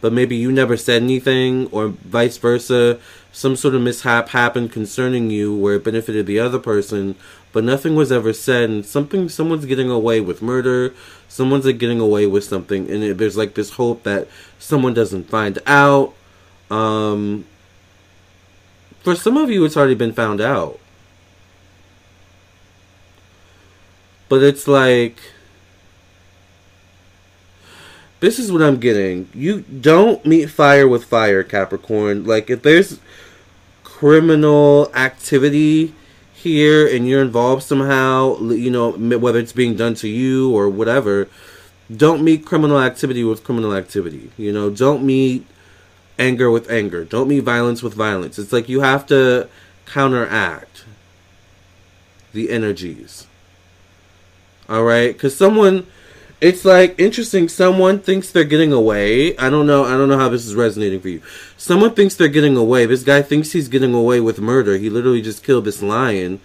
but 0.04 0.12
maybe 0.12 0.36
you 0.36 0.52
never 0.52 0.76
said 0.76 1.02
anything, 1.02 1.66
or 1.68 1.88
vice 1.88 2.36
versa. 2.36 3.00
Some 3.32 3.56
sort 3.56 3.74
of 3.74 3.80
mishap 3.80 4.28
happened 4.28 4.70
concerning 4.70 5.30
you 5.30 5.56
where 5.56 5.76
it 5.76 5.84
benefited 5.84 6.26
the 6.26 6.38
other 6.38 6.58
person, 6.58 7.14
but 7.52 7.64
nothing 7.64 7.94
was 7.94 8.12
ever 8.12 8.34
said 8.34 8.68
and 8.68 8.84
something 8.84 9.30
someone's 9.30 9.64
getting 9.64 9.88
away 9.88 10.20
with 10.20 10.42
murder. 10.42 10.92
Someone's 11.26 11.64
like 11.64 11.78
getting 11.78 12.00
away 12.00 12.26
with 12.26 12.44
something 12.44 12.90
and 12.90 13.02
it, 13.02 13.16
there's 13.16 13.38
like 13.38 13.54
this 13.54 13.70
hope 13.70 14.02
that 14.02 14.28
someone 14.58 14.92
doesn't 14.92 15.30
find 15.30 15.58
out. 15.66 16.12
Um 16.70 17.46
for 19.00 19.14
some 19.14 19.38
of 19.38 19.48
you 19.50 19.64
it's 19.64 19.74
already 19.74 19.94
been 19.94 20.12
found 20.12 20.42
out. 20.42 20.78
But 24.28 24.42
it's 24.42 24.68
like 24.68 25.16
this 28.20 28.38
is 28.38 28.50
what 28.50 28.62
i'm 28.62 28.78
getting 28.78 29.28
you 29.34 29.60
don't 29.62 30.24
meet 30.24 30.46
fire 30.46 30.88
with 30.88 31.04
fire 31.04 31.42
capricorn 31.42 32.24
like 32.24 32.50
if 32.50 32.62
there's 32.62 33.00
criminal 33.82 34.90
activity 34.94 35.94
here 36.44 36.86
and 36.86 37.08
you're 37.08 37.22
involved 37.22 37.62
somehow, 37.62 38.38
you 38.38 38.70
know, 38.70 38.92
whether 38.92 39.38
it's 39.38 39.52
being 39.52 39.76
done 39.76 39.94
to 39.94 40.08
you 40.08 40.54
or 40.54 40.68
whatever, 40.68 41.26
don't 41.94 42.22
meet 42.22 42.44
criminal 42.44 42.78
activity 42.78 43.24
with 43.24 43.42
criminal 43.42 43.74
activity. 43.74 44.30
You 44.36 44.52
know, 44.52 44.68
don't 44.68 45.02
meet 45.04 45.46
anger 46.18 46.50
with 46.50 46.70
anger. 46.70 47.02
Don't 47.02 47.28
meet 47.28 47.40
violence 47.40 47.82
with 47.82 47.94
violence. 47.94 48.38
It's 48.38 48.52
like 48.52 48.68
you 48.68 48.82
have 48.82 49.06
to 49.06 49.48
counteract 49.86 50.84
the 52.34 52.50
energies. 52.50 53.26
All 54.68 54.84
right? 54.84 55.18
Cuz 55.18 55.34
someone 55.34 55.86
it's 56.40 56.64
like 56.64 56.98
interesting. 56.98 57.48
Someone 57.48 57.98
thinks 58.00 58.30
they're 58.30 58.44
getting 58.44 58.72
away. 58.72 59.36
I 59.38 59.50
don't 59.50 59.66
know. 59.66 59.84
I 59.84 59.92
don't 59.92 60.08
know 60.08 60.18
how 60.18 60.28
this 60.28 60.46
is 60.46 60.54
resonating 60.54 61.00
for 61.00 61.08
you. 61.08 61.22
Someone 61.56 61.94
thinks 61.94 62.14
they're 62.14 62.28
getting 62.28 62.56
away. 62.56 62.86
This 62.86 63.02
guy 63.02 63.22
thinks 63.22 63.52
he's 63.52 63.68
getting 63.68 63.94
away 63.94 64.20
with 64.20 64.40
murder. 64.40 64.76
He 64.76 64.90
literally 64.90 65.22
just 65.22 65.44
killed 65.44 65.64
this 65.64 65.82
lion. 65.82 66.40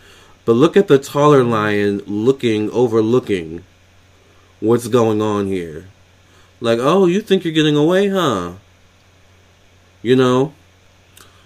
But 0.46 0.54
look 0.54 0.78
at 0.78 0.88
the 0.88 0.98
taller 0.98 1.44
lion 1.44 2.02
looking, 2.08 2.72
overlooking 2.72 3.64
what's 4.60 4.88
going 4.88 5.22
on 5.22 5.48
here. 5.48 5.88
Like, 6.62 6.80
oh, 6.82 7.06
you 7.06 7.22
think 7.22 7.44
you're 7.44 7.54
getting 7.54 7.76
away, 7.76 8.10
huh? 8.10 8.54
You 10.02 10.16
know? 10.16 10.54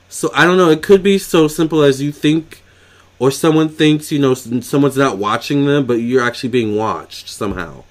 So 0.10 0.30
I 0.34 0.46
don't 0.46 0.58
know. 0.58 0.70
It 0.70 0.84
could 0.84 1.04
be 1.04 1.18
so 1.18 1.48
simple 1.48 1.82
as 1.82 2.02
you 2.02 2.12
think, 2.12 2.64
or 3.20 3.32
someone 3.32 3.70
thinks, 3.70 4.12
you 4.12 4.20
know, 4.20 4.34
someone's 4.34 4.98
not 4.98 5.18
watching 5.18 5.66
them, 5.66 5.86
but 5.86 5.96
you're 5.96 6.24
actually 6.24 6.50
being 6.50 6.76
watched 6.76 7.30
somehow. 7.30 7.84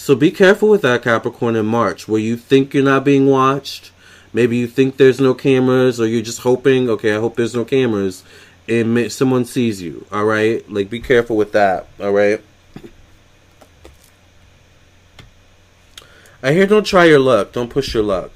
So 0.00 0.16
be 0.16 0.30
careful 0.30 0.70
with 0.70 0.80
that 0.80 1.02
Capricorn 1.02 1.56
in 1.56 1.66
March, 1.66 2.08
where 2.08 2.22
you 2.22 2.38
think 2.38 2.72
you're 2.72 2.82
not 2.82 3.04
being 3.04 3.26
watched. 3.26 3.92
Maybe 4.32 4.56
you 4.56 4.66
think 4.66 4.96
there's 4.96 5.20
no 5.20 5.34
cameras, 5.34 6.00
or 6.00 6.06
you're 6.06 6.22
just 6.22 6.40
hoping, 6.40 6.88
okay, 6.88 7.14
I 7.14 7.20
hope 7.20 7.36
there's 7.36 7.54
no 7.54 7.66
cameras, 7.66 8.24
and 8.66 9.12
someone 9.12 9.44
sees 9.44 9.82
you. 9.82 10.06
All 10.10 10.24
right, 10.24 10.68
like 10.72 10.88
be 10.88 11.00
careful 11.00 11.36
with 11.36 11.52
that. 11.52 11.86
All 12.00 12.12
right. 12.12 12.40
I 16.42 16.54
hear 16.54 16.66
don't 16.66 16.86
try 16.86 17.04
your 17.04 17.20
luck, 17.20 17.52
don't 17.52 17.68
push 17.68 17.92
your 17.92 18.02
luck. 18.02 18.30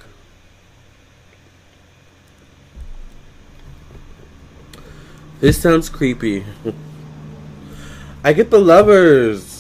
This 5.41 5.63
sounds 5.63 5.89
creepy. 5.89 6.45
I 8.23 8.35
get 8.35 8.51
the 8.51 8.61
lovers 8.61 9.54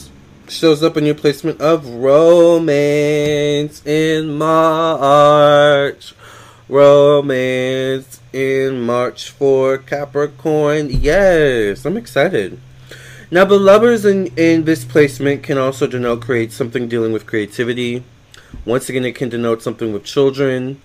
shows 0.54 0.82
up 0.82 0.96
in 0.96 1.04
your 1.04 1.14
placement 1.14 1.60
of 1.60 1.86
romance 1.86 3.84
in 3.84 4.38
March. 4.38 6.14
Romance 6.68 8.20
in 8.32 8.80
March 8.80 9.30
for 9.30 9.78
Capricorn. 9.78 10.88
Yes, 10.90 11.84
I'm 11.84 11.96
excited. 11.96 12.60
Now, 13.30 13.44
the 13.44 13.58
lovers 13.58 14.04
in, 14.04 14.28
in 14.36 14.64
this 14.64 14.84
placement 14.84 15.42
can 15.42 15.58
also 15.58 15.86
denote 15.86 16.22
create 16.22 16.52
something 16.52 16.88
dealing 16.88 17.12
with 17.12 17.26
creativity. 17.26 18.04
Once 18.64 18.88
again, 18.88 19.04
it 19.04 19.16
can 19.16 19.28
denote 19.28 19.62
something 19.62 19.92
with 19.92 20.04
children, 20.04 20.80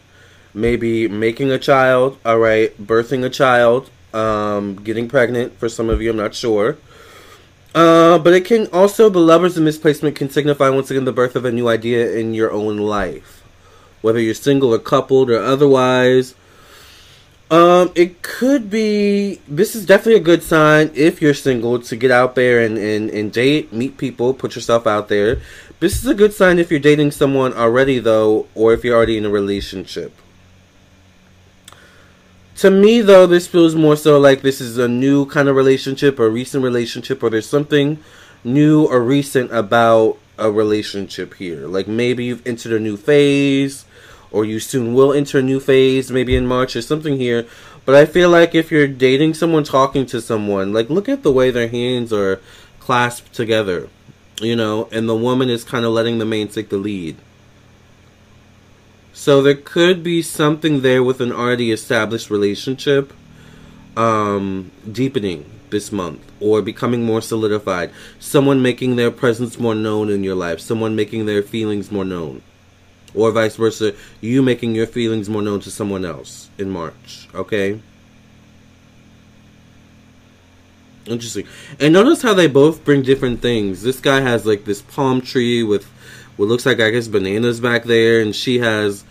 maybe 0.53 1.07
making 1.07 1.51
a 1.51 1.59
child, 1.59 2.17
all 2.25 2.39
right, 2.39 2.75
birthing 2.81 3.23
a 3.23 3.29
child, 3.29 3.91
um, 4.13 4.75
getting 4.77 5.07
pregnant 5.07 5.57
for 5.59 5.69
some 5.69 5.89
of 5.89 6.01
you, 6.01 6.09
I'm 6.09 6.17
not 6.17 6.33
sure. 6.33 6.77
Uh, 7.75 8.17
but 8.17 8.33
it 8.33 8.45
can 8.45 8.67
also, 8.67 9.09
the 9.09 9.19
lovers 9.19 9.57
in 9.57 9.63
misplacement 9.63 10.15
can 10.15 10.29
signify 10.29 10.69
once 10.69 10.89
again 10.89 11.05
the 11.05 11.13
birth 11.13 11.35
of 11.35 11.45
a 11.45 11.51
new 11.51 11.67
idea 11.67 12.11
in 12.13 12.33
your 12.33 12.51
own 12.51 12.77
life. 12.77 13.43
Whether 14.01 14.19
you're 14.19 14.33
single 14.33 14.73
or 14.73 14.79
coupled 14.79 15.29
or 15.29 15.41
otherwise. 15.41 16.35
Um, 17.51 17.91
it 17.95 18.21
could 18.21 18.69
be, 18.69 19.41
this 19.47 19.75
is 19.75 19.85
definitely 19.85 20.21
a 20.21 20.23
good 20.23 20.43
sign 20.43 20.91
if 20.93 21.19
you're 21.19 21.33
single 21.33 21.79
to 21.79 21.95
get 21.95 22.11
out 22.11 22.35
there 22.35 22.61
and, 22.61 22.77
and, 22.77 23.09
and 23.09 23.31
date, 23.31 23.73
meet 23.73 23.97
people, 23.97 24.35
put 24.35 24.55
yourself 24.55 24.85
out 24.85 25.09
there. 25.09 25.41
This 25.79 25.97
is 25.97 26.05
a 26.05 26.13
good 26.13 26.33
sign 26.33 26.59
if 26.59 26.69
you're 26.69 26.79
dating 26.79 27.11
someone 27.11 27.53
already, 27.53 27.97
though, 27.99 28.47
or 28.53 28.73
if 28.73 28.83
you're 28.83 28.95
already 28.95 29.17
in 29.17 29.25
a 29.25 29.29
relationship. 29.29 30.13
To 32.59 32.69
me, 32.69 32.99
though, 32.99 33.25
this 33.25 33.47
feels 33.47 33.73
more 33.73 33.95
so 33.95 34.19
like 34.19 34.41
this 34.41 34.59
is 34.59 34.77
a 34.77 34.89
new 34.89 35.25
kind 35.27 35.47
of 35.47 35.55
relationship, 35.55 36.19
a 36.19 36.29
recent 36.29 36.61
relationship, 36.61 37.23
or 37.23 37.29
there's 37.29 37.47
something 37.47 37.99
new 38.43 38.85
or 38.85 38.99
recent 39.01 39.49
about 39.53 40.17
a 40.37 40.51
relationship 40.51 41.35
here. 41.35 41.67
Like 41.67 41.87
maybe 41.87 42.25
you've 42.25 42.45
entered 42.45 42.73
a 42.73 42.79
new 42.81 42.97
phase, 42.97 43.85
or 44.29 44.43
you 44.43 44.59
soon 44.59 44.93
will 44.93 45.13
enter 45.13 45.39
a 45.39 45.41
new 45.41 45.61
phase, 45.61 46.11
maybe 46.11 46.35
in 46.35 46.47
March 46.47 46.75
or 46.75 46.81
something 46.81 47.15
here. 47.15 47.47
But 47.85 47.95
I 47.95 48.05
feel 48.05 48.29
like 48.29 48.53
if 48.53 48.71
you're 48.71 48.89
dating 48.89 49.35
someone, 49.35 49.63
talking 49.63 50.05
to 50.07 50.19
someone, 50.19 50.73
like 50.73 50.89
look 50.89 51.07
at 51.07 51.23
the 51.23 51.31
way 51.31 51.51
their 51.51 51.69
hands 51.69 52.11
are 52.11 52.41
clasped 52.81 53.33
together, 53.33 53.87
you 54.41 54.57
know, 54.57 54.89
and 54.91 55.07
the 55.07 55.15
woman 55.15 55.49
is 55.49 55.63
kind 55.63 55.85
of 55.85 55.93
letting 55.93 56.17
the 56.17 56.25
man 56.25 56.49
take 56.49 56.67
the 56.67 56.77
lead. 56.77 57.15
So 59.19 59.41
there 59.41 59.53
could 59.53 60.01
be 60.01 60.21
something 60.21 60.79
there 60.79 61.03
with 61.03 61.19
an 61.19 61.33
already 61.33 61.73
established 61.73 62.29
relationship 62.29 63.11
um, 63.97 64.71
deepening 64.89 65.43
this 65.71 65.91
month 65.91 66.21
or 66.39 66.61
becoming 66.61 67.03
more 67.03 67.21
solidified. 67.21 67.91
Someone 68.17 68.61
making 68.61 68.95
their 68.95 69.11
presence 69.11 69.59
more 69.59 69.75
known 69.75 70.09
in 70.09 70.23
your 70.23 70.35
life. 70.35 70.61
Someone 70.61 70.95
making 70.95 71.25
their 71.25 71.43
feelings 71.43 71.91
more 71.91 72.05
known. 72.05 72.43
Or 73.13 73.29
vice 73.33 73.57
versa, 73.57 73.93
you 74.21 74.41
making 74.41 74.73
your 74.73 74.87
feelings 74.87 75.27
more 75.27 75.41
known 75.41 75.59
to 75.59 75.69
someone 75.69 76.05
else 76.05 76.49
in 76.57 76.69
March. 76.69 77.27
Okay? 77.35 77.81
Interesting. 81.05 81.45
And 81.77 81.91
notice 81.91 82.21
how 82.21 82.33
they 82.33 82.47
both 82.47 82.85
bring 82.85 83.01
different 83.01 83.41
things. 83.41 83.83
This 83.83 83.99
guy 83.99 84.21
has 84.21 84.45
like 84.45 84.63
this 84.63 84.81
palm 84.81 85.19
tree 85.19 85.61
with 85.61 85.91
what 86.39 86.47
looks 86.47 86.65
like 86.65 86.79
I 86.79 86.89
guess 86.89 87.09
bananas 87.09 87.59
back 87.59 87.83
there, 87.83 88.21
and 88.21 88.33
she 88.33 88.59
has 88.59 89.03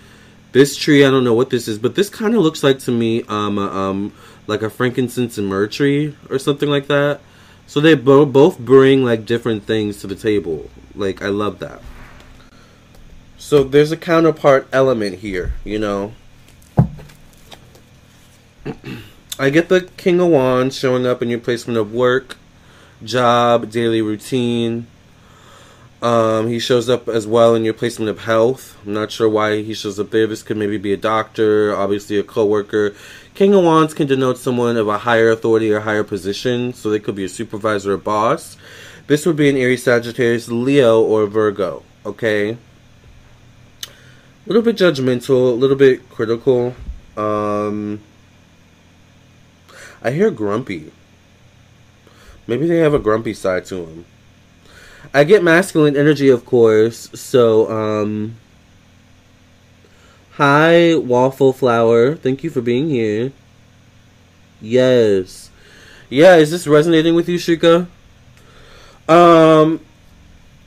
this 0.52 0.74
tree, 0.74 1.04
I 1.04 1.10
don't 1.10 1.24
know 1.24 1.34
what 1.34 1.50
this 1.50 1.68
is, 1.68 1.78
but 1.78 1.94
this 1.94 2.08
kind 2.08 2.34
of 2.34 2.40
looks 2.40 2.62
like 2.62 2.78
to 2.80 2.90
me, 2.90 3.22
um, 3.24 3.58
um, 3.58 4.14
like 4.46 4.62
a 4.62 4.70
frankincense 4.70 5.36
and 5.36 5.46
myrrh 5.46 5.66
tree 5.66 6.16
or 6.30 6.38
something 6.38 6.70
like 6.70 6.86
that. 6.86 7.20
So 7.66 7.80
they 7.80 7.94
bo- 7.94 8.24
both 8.24 8.58
bring 8.58 9.04
like 9.04 9.26
different 9.26 9.64
things 9.64 10.00
to 10.00 10.06
the 10.06 10.14
table. 10.14 10.70
Like 10.94 11.20
I 11.20 11.28
love 11.28 11.58
that. 11.58 11.82
So 13.36 13.62
there's 13.62 13.92
a 13.92 13.96
counterpart 13.98 14.66
element 14.72 15.18
here, 15.18 15.52
you 15.64 15.78
know. 15.78 16.14
I 19.38 19.50
get 19.50 19.68
the 19.68 19.82
King 19.98 20.18
of 20.18 20.28
Wands 20.28 20.78
showing 20.78 21.06
up 21.06 21.20
in 21.20 21.28
your 21.28 21.40
placement 21.40 21.78
of 21.78 21.92
work, 21.92 22.38
job, 23.04 23.70
daily 23.70 24.00
routine, 24.00 24.86
um, 26.02 26.48
he 26.48 26.58
shows 26.58 26.88
up 26.88 27.08
as 27.08 27.26
well 27.26 27.54
in 27.54 27.64
your 27.64 27.74
placement 27.74 28.08
of 28.08 28.20
health. 28.20 28.76
I'm 28.86 28.92
not 28.92 29.10
sure 29.10 29.28
why 29.28 29.62
he 29.62 29.74
shows 29.74 29.98
up 29.98 30.10
there. 30.10 30.26
This 30.26 30.42
could 30.42 30.56
maybe 30.56 30.78
be 30.78 30.92
a 30.92 30.96
doctor, 30.96 31.74
obviously 31.74 32.18
a 32.18 32.22
coworker. 32.22 32.94
King 33.34 33.54
of 33.54 33.64
Wands 33.64 33.94
can 33.94 34.06
denote 34.06 34.38
someone 34.38 34.76
of 34.76 34.88
a 34.88 34.98
higher 34.98 35.30
authority 35.30 35.72
or 35.72 35.80
higher 35.80 36.04
position, 36.04 36.72
so 36.72 36.90
they 36.90 36.98
could 36.98 37.14
be 37.14 37.24
a 37.24 37.28
supervisor 37.28 37.94
or 37.94 37.96
boss. 37.96 38.56
This 39.08 39.26
would 39.26 39.36
be 39.36 39.48
an 39.48 39.56
Aries, 39.56 39.82
Sagittarius, 39.82 40.48
Leo, 40.48 41.00
or 41.02 41.26
Virgo. 41.26 41.82
Okay. 42.04 42.50
A 42.50 42.56
little 44.46 44.62
bit 44.62 44.76
judgmental, 44.76 45.50
a 45.50 45.54
little 45.54 45.76
bit 45.76 46.08
critical. 46.10 46.74
Um, 47.16 48.00
I 50.02 50.12
hear 50.12 50.30
grumpy. 50.30 50.92
Maybe 52.46 52.66
they 52.66 52.78
have 52.78 52.94
a 52.94 52.98
grumpy 52.98 53.34
side 53.34 53.64
to 53.66 53.76
them. 53.76 54.04
I 55.14 55.24
get 55.24 55.42
masculine 55.42 55.96
energy, 55.96 56.28
of 56.28 56.44
course. 56.44 57.08
So, 57.14 57.70
um, 57.70 58.36
hi, 60.32 60.94
waffle 60.94 61.52
flower. 61.52 62.14
Thank 62.14 62.44
you 62.44 62.50
for 62.50 62.60
being 62.60 62.90
here. 62.90 63.32
Yes, 64.60 65.50
yeah. 66.10 66.36
Is 66.36 66.50
this 66.50 66.66
resonating 66.66 67.14
with 67.14 67.28
you, 67.28 67.38
Shika? 67.38 67.86
Um, 69.08 69.80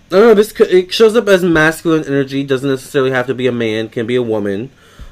I 0.07 0.15
don't 0.15 0.21
know. 0.21 0.33
This 0.33 0.51
it 0.60 0.93
shows 0.93 1.15
up 1.15 1.27
as 1.27 1.43
masculine 1.43 2.05
energy. 2.05 2.43
Doesn't 2.43 2.69
necessarily 2.69 3.12
have 3.12 3.27
to 3.27 3.36
be 3.36 3.48
a 3.48 3.51
man. 3.51 3.89
Can 3.89 4.07
be 4.07 4.15
a 4.15 4.24
woman. 4.24 4.71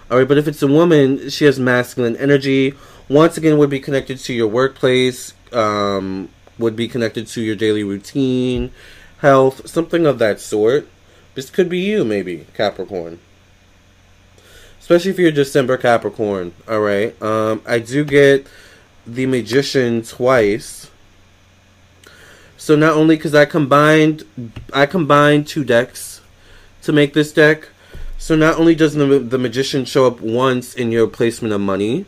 All 0.09 0.17
right, 0.17 0.27
but 0.27 0.39
if 0.39 0.47
it's 0.47 0.63
a 0.63 0.67
woman, 0.67 1.29
she 1.29 1.45
has 1.45 1.59
masculine 1.59 2.15
energy. 2.15 2.73
Once 3.07 3.37
again, 3.37 3.57
would 3.59 3.69
be 3.69 3.79
connected 3.79 4.17
to 4.19 4.33
your 4.33 4.47
workplace. 4.47 5.33
Um, 5.51 6.29
would 6.57 6.75
be 6.75 6.87
connected 6.87 7.27
to 7.27 7.41
your 7.41 7.55
daily 7.55 7.83
routine 7.83 8.71
health, 9.19 9.69
something 9.69 10.05
of 10.05 10.19
that 10.19 10.39
sort. 10.39 10.87
This 11.35 11.49
could 11.49 11.69
be 11.69 11.79
you, 11.79 12.03
maybe, 12.03 12.47
Capricorn. 12.53 13.19
Especially 14.79 15.11
if 15.11 15.19
you're 15.19 15.31
December 15.31 15.77
Capricorn, 15.77 16.53
alright? 16.67 17.21
Um, 17.21 17.61
I 17.65 17.79
do 17.79 18.03
get 18.03 18.47
the 19.05 19.25
Magician 19.25 20.01
twice. 20.01 20.89
So 22.57 22.75
not 22.75 22.93
only 22.93 23.15
because 23.15 23.35
I 23.35 23.45
combined, 23.45 24.25
I 24.73 24.85
combined 24.85 25.47
two 25.47 25.63
decks 25.63 26.21
to 26.81 26.91
make 26.91 27.13
this 27.13 27.31
deck. 27.31 27.69
So 28.17 28.35
not 28.35 28.59
only 28.59 28.75
does 28.75 28.95
the, 28.95 29.05
the 29.05 29.37
Magician 29.37 29.85
show 29.85 30.07
up 30.07 30.19
once 30.21 30.73
in 30.73 30.91
your 30.91 31.07
placement 31.07 31.53
of 31.53 31.61
money, 31.61 32.05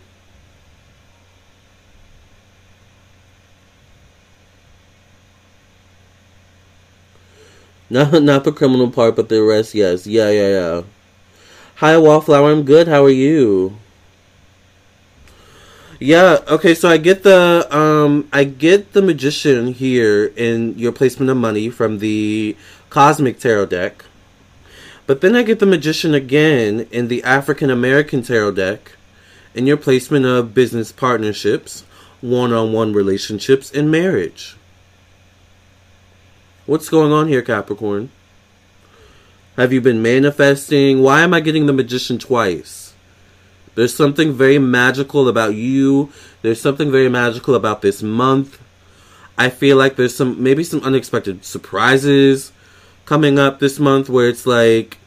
Not 7.91 8.24
not 8.24 8.45
the 8.45 8.53
criminal 8.53 8.89
part, 8.89 9.17
but 9.17 9.27
the 9.27 9.43
rest, 9.43 9.75
yes. 9.75 10.07
Yeah, 10.07 10.29
yeah, 10.29 10.48
yeah. 10.48 10.81
Hi, 11.75 11.98
Wallflower. 11.98 12.50
I'm 12.50 12.63
good. 12.63 12.88
How 12.88 13.03
are 13.03 13.10
you? 13.10 13.75
Yeah. 16.00 16.38
Okay. 16.48 16.74
So 16.74 16.88
I 16.88 16.95
get 16.95 17.24
the 17.24 17.67
um 17.69 18.29
I 18.31 18.45
get 18.45 18.93
the 18.93 19.01
magician 19.01 19.74
here 19.74 20.31
in 20.38 20.79
your 20.79 20.93
placement 20.93 21.29
of 21.31 21.36
money 21.36 21.69
from 21.69 22.00
the 22.00 22.55
Cosmic 22.89 23.39
Tarot 23.39 23.65
deck. 23.65 24.05
But 25.05 25.19
then 25.19 25.36
I 25.36 25.43
get 25.43 25.60
the 25.60 25.65
Magician 25.65 26.13
again 26.13 26.88
in 26.91 27.10
the 27.10 27.21
African 27.24 27.69
American 27.69 28.21
Tarot 28.21 28.51
deck 28.51 28.93
in 29.53 29.67
your 29.67 29.75
placement 29.75 30.25
of 30.25 30.53
business 30.53 30.93
partnerships, 30.93 31.83
one 32.21 32.53
on 32.53 32.71
one 32.71 32.93
relationships, 32.93 33.69
and 33.69 33.91
marriage. 33.91 34.55
What's 36.71 36.87
going 36.87 37.11
on 37.11 37.27
here, 37.27 37.41
Capricorn? 37.41 38.11
Have 39.57 39.73
you 39.73 39.81
been 39.81 40.01
manifesting? 40.01 41.01
Why 41.01 41.19
am 41.19 41.33
I 41.33 41.41
getting 41.41 41.65
the 41.65 41.73
Magician 41.73 42.17
twice? 42.17 42.93
There's 43.75 43.93
something 43.93 44.31
very 44.31 44.57
magical 44.57 45.27
about 45.27 45.53
you. 45.53 46.13
There's 46.43 46.61
something 46.61 46.89
very 46.89 47.09
magical 47.09 47.55
about 47.55 47.81
this 47.81 48.01
month. 48.01 48.57
I 49.37 49.49
feel 49.49 49.75
like 49.75 49.97
there's 49.97 50.15
some 50.15 50.41
maybe 50.41 50.63
some 50.63 50.81
unexpected 50.81 51.43
surprises 51.43 52.53
coming 53.03 53.37
up 53.37 53.59
this 53.59 53.77
month 53.77 54.07
where 54.07 54.29
it's 54.29 54.45
like 54.45 54.97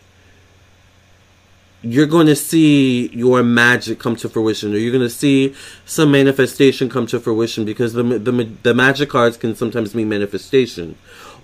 you're 1.81 2.07
going 2.07 2.27
to 2.27 2.37
see 2.37 3.09
your 3.09 3.43
magic 3.43 3.99
come 3.99 4.17
to 4.17 4.29
fruition 4.29 4.75
or 4.75 4.77
you're 4.77 4.93
going 4.93 5.03
to 5.03 5.09
see 5.09 5.55
some 5.87 6.11
manifestation 6.11 6.91
come 6.91 7.07
to 7.07 7.21
fruition 7.21 7.65
because 7.65 7.95
the, 7.95 8.03
the, 8.03 8.33
the 8.63 8.75
magic 8.75 9.09
cards 9.09 9.39
can 9.39 9.55
sometimes 9.55 9.95
mean 9.95 10.11
manifestation 10.11 10.97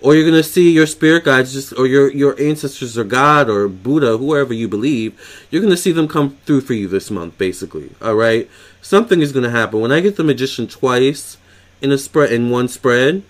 or 0.02 0.14
you're 0.14 0.28
going 0.28 0.34
to 0.34 0.42
see 0.42 0.70
your 0.70 0.86
spirit 0.86 1.24
guides 1.24 1.52
just 1.52 1.72
or 1.78 1.86
your 1.86 2.10
your 2.12 2.38
ancestors 2.40 2.96
or 2.96 3.04
god 3.04 3.48
or 3.48 3.68
buddha 3.68 4.16
whoever 4.16 4.52
you 4.52 4.68
believe 4.68 5.46
you're 5.50 5.62
going 5.62 5.72
to 5.72 5.76
see 5.76 5.92
them 5.92 6.08
come 6.08 6.36
through 6.44 6.60
for 6.60 6.74
you 6.74 6.88
this 6.88 7.10
month 7.10 7.36
basically 7.38 7.90
all 8.00 8.14
right 8.14 8.48
something 8.80 9.20
is 9.20 9.32
going 9.32 9.44
to 9.44 9.50
happen 9.50 9.80
when 9.80 9.92
i 9.92 10.00
get 10.00 10.16
the 10.16 10.24
magician 10.24 10.66
twice 10.66 11.36
in 11.80 11.92
a 11.92 11.98
spread 11.98 12.32
in 12.32 12.50
one 12.50 12.68
spread 12.68 13.22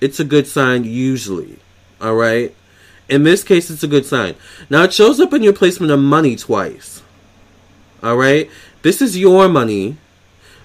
it's 0.00 0.20
a 0.20 0.24
good 0.24 0.46
sign 0.46 0.84
usually 0.84 1.58
all 2.00 2.14
right 2.14 2.54
in 3.08 3.22
this 3.22 3.44
case, 3.44 3.70
it's 3.70 3.82
a 3.82 3.88
good 3.88 4.06
sign. 4.06 4.34
Now, 4.70 4.84
it 4.84 4.92
shows 4.92 5.20
up 5.20 5.32
in 5.32 5.42
your 5.42 5.52
placement 5.52 5.92
of 5.92 6.00
money 6.00 6.36
twice. 6.36 7.02
All 8.02 8.16
right? 8.16 8.50
This 8.82 9.02
is 9.02 9.18
your 9.18 9.48
money. 9.48 9.98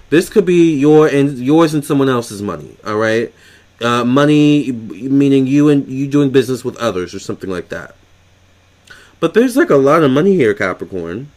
This 0.08 0.28
could 0.28 0.46
be 0.46 0.76
your 0.76 1.06
and 1.06 1.38
yours 1.38 1.74
and 1.74 1.84
someone 1.84 2.08
else's 2.08 2.42
money. 2.42 2.76
All 2.84 2.96
right? 2.96 3.32
Uh, 3.80 4.04
money 4.04 4.72
meaning 4.72 5.46
you 5.46 5.70
and 5.70 5.88
you 5.88 6.06
doing 6.06 6.30
business 6.30 6.64
with 6.64 6.76
others 6.76 7.14
or 7.14 7.18
something 7.18 7.48
like 7.48 7.70
that. 7.70 7.94
But 9.20 9.34
there's 9.34 9.56
like 9.56 9.70
a 9.70 9.76
lot 9.76 10.02
of 10.02 10.10
money 10.10 10.34
here, 10.34 10.54
Capricorn. 10.54 11.30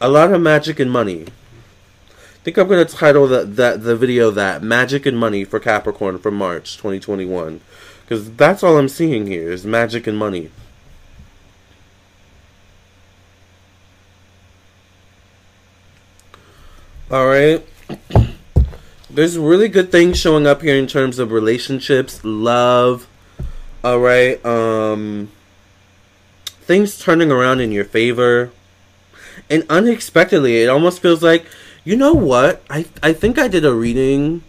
A 0.00 0.08
lot 0.08 0.32
of 0.32 0.40
magic 0.40 0.80
and 0.80 0.90
money. 0.90 1.26
I 2.08 2.42
think 2.42 2.56
I'm 2.56 2.68
going 2.68 2.86
to 2.86 2.90
title 2.90 3.26
that, 3.28 3.56
that 3.56 3.82
the 3.82 3.94
video 3.94 4.30
that 4.30 4.62
Magic 4.62 5.04
and 5.04 5.18
Money 5.18 5.44
for 5.44 5.60
Capricorn 5.60 6.18
for 6.18 6.30
March 6.30 6.76
2021. 6.78 7.60
Because 8.02 8.32
that's 8.32 8.62
all 8.62 8.78
I'm 8.78 8.88
seeing 8.88 9.26
here 9.26 9.52
is 9.52 9.66
magic 9.66 10.06
and 10.06 10.16
money. 10.16 10.50
Alright. 17.10 17.66
There's 19.12 19.36
really 19.36 19.68
good 19.68 19.90
things 19.90 20.18
showing 20.18 20.46
up 20.46 20.62
here 20.62 20.76
in 20.76 20.86
terms 20.86 21.18
of 21.18 21.32
relationships, 21.32 22.24
love. 22.24 23.08
Alright. 23.84 24.44
Um 24.44 25.30
things 26.60 26.96
turning 26.96 27.32
around 27.32 27.60
in 27.60 27.72
your 27.72 27.84
favor. 27.84 28.52
And 29.48 29.66
unexpectedly, 29.68 30.62
it 30.62 30.68
almost 30.68 31.02
feels 31.02 31.22
like, 31.22 31.44
you 31.82 31.96
know 31.96 32.12
what? 32.12 32.62
I 32.70 32.86
I 33.02 33.12
think 33.12 33.38
I 33.38 33.48
did 33.48 33.64
a 33.64 33.74
reading 33.74 34.42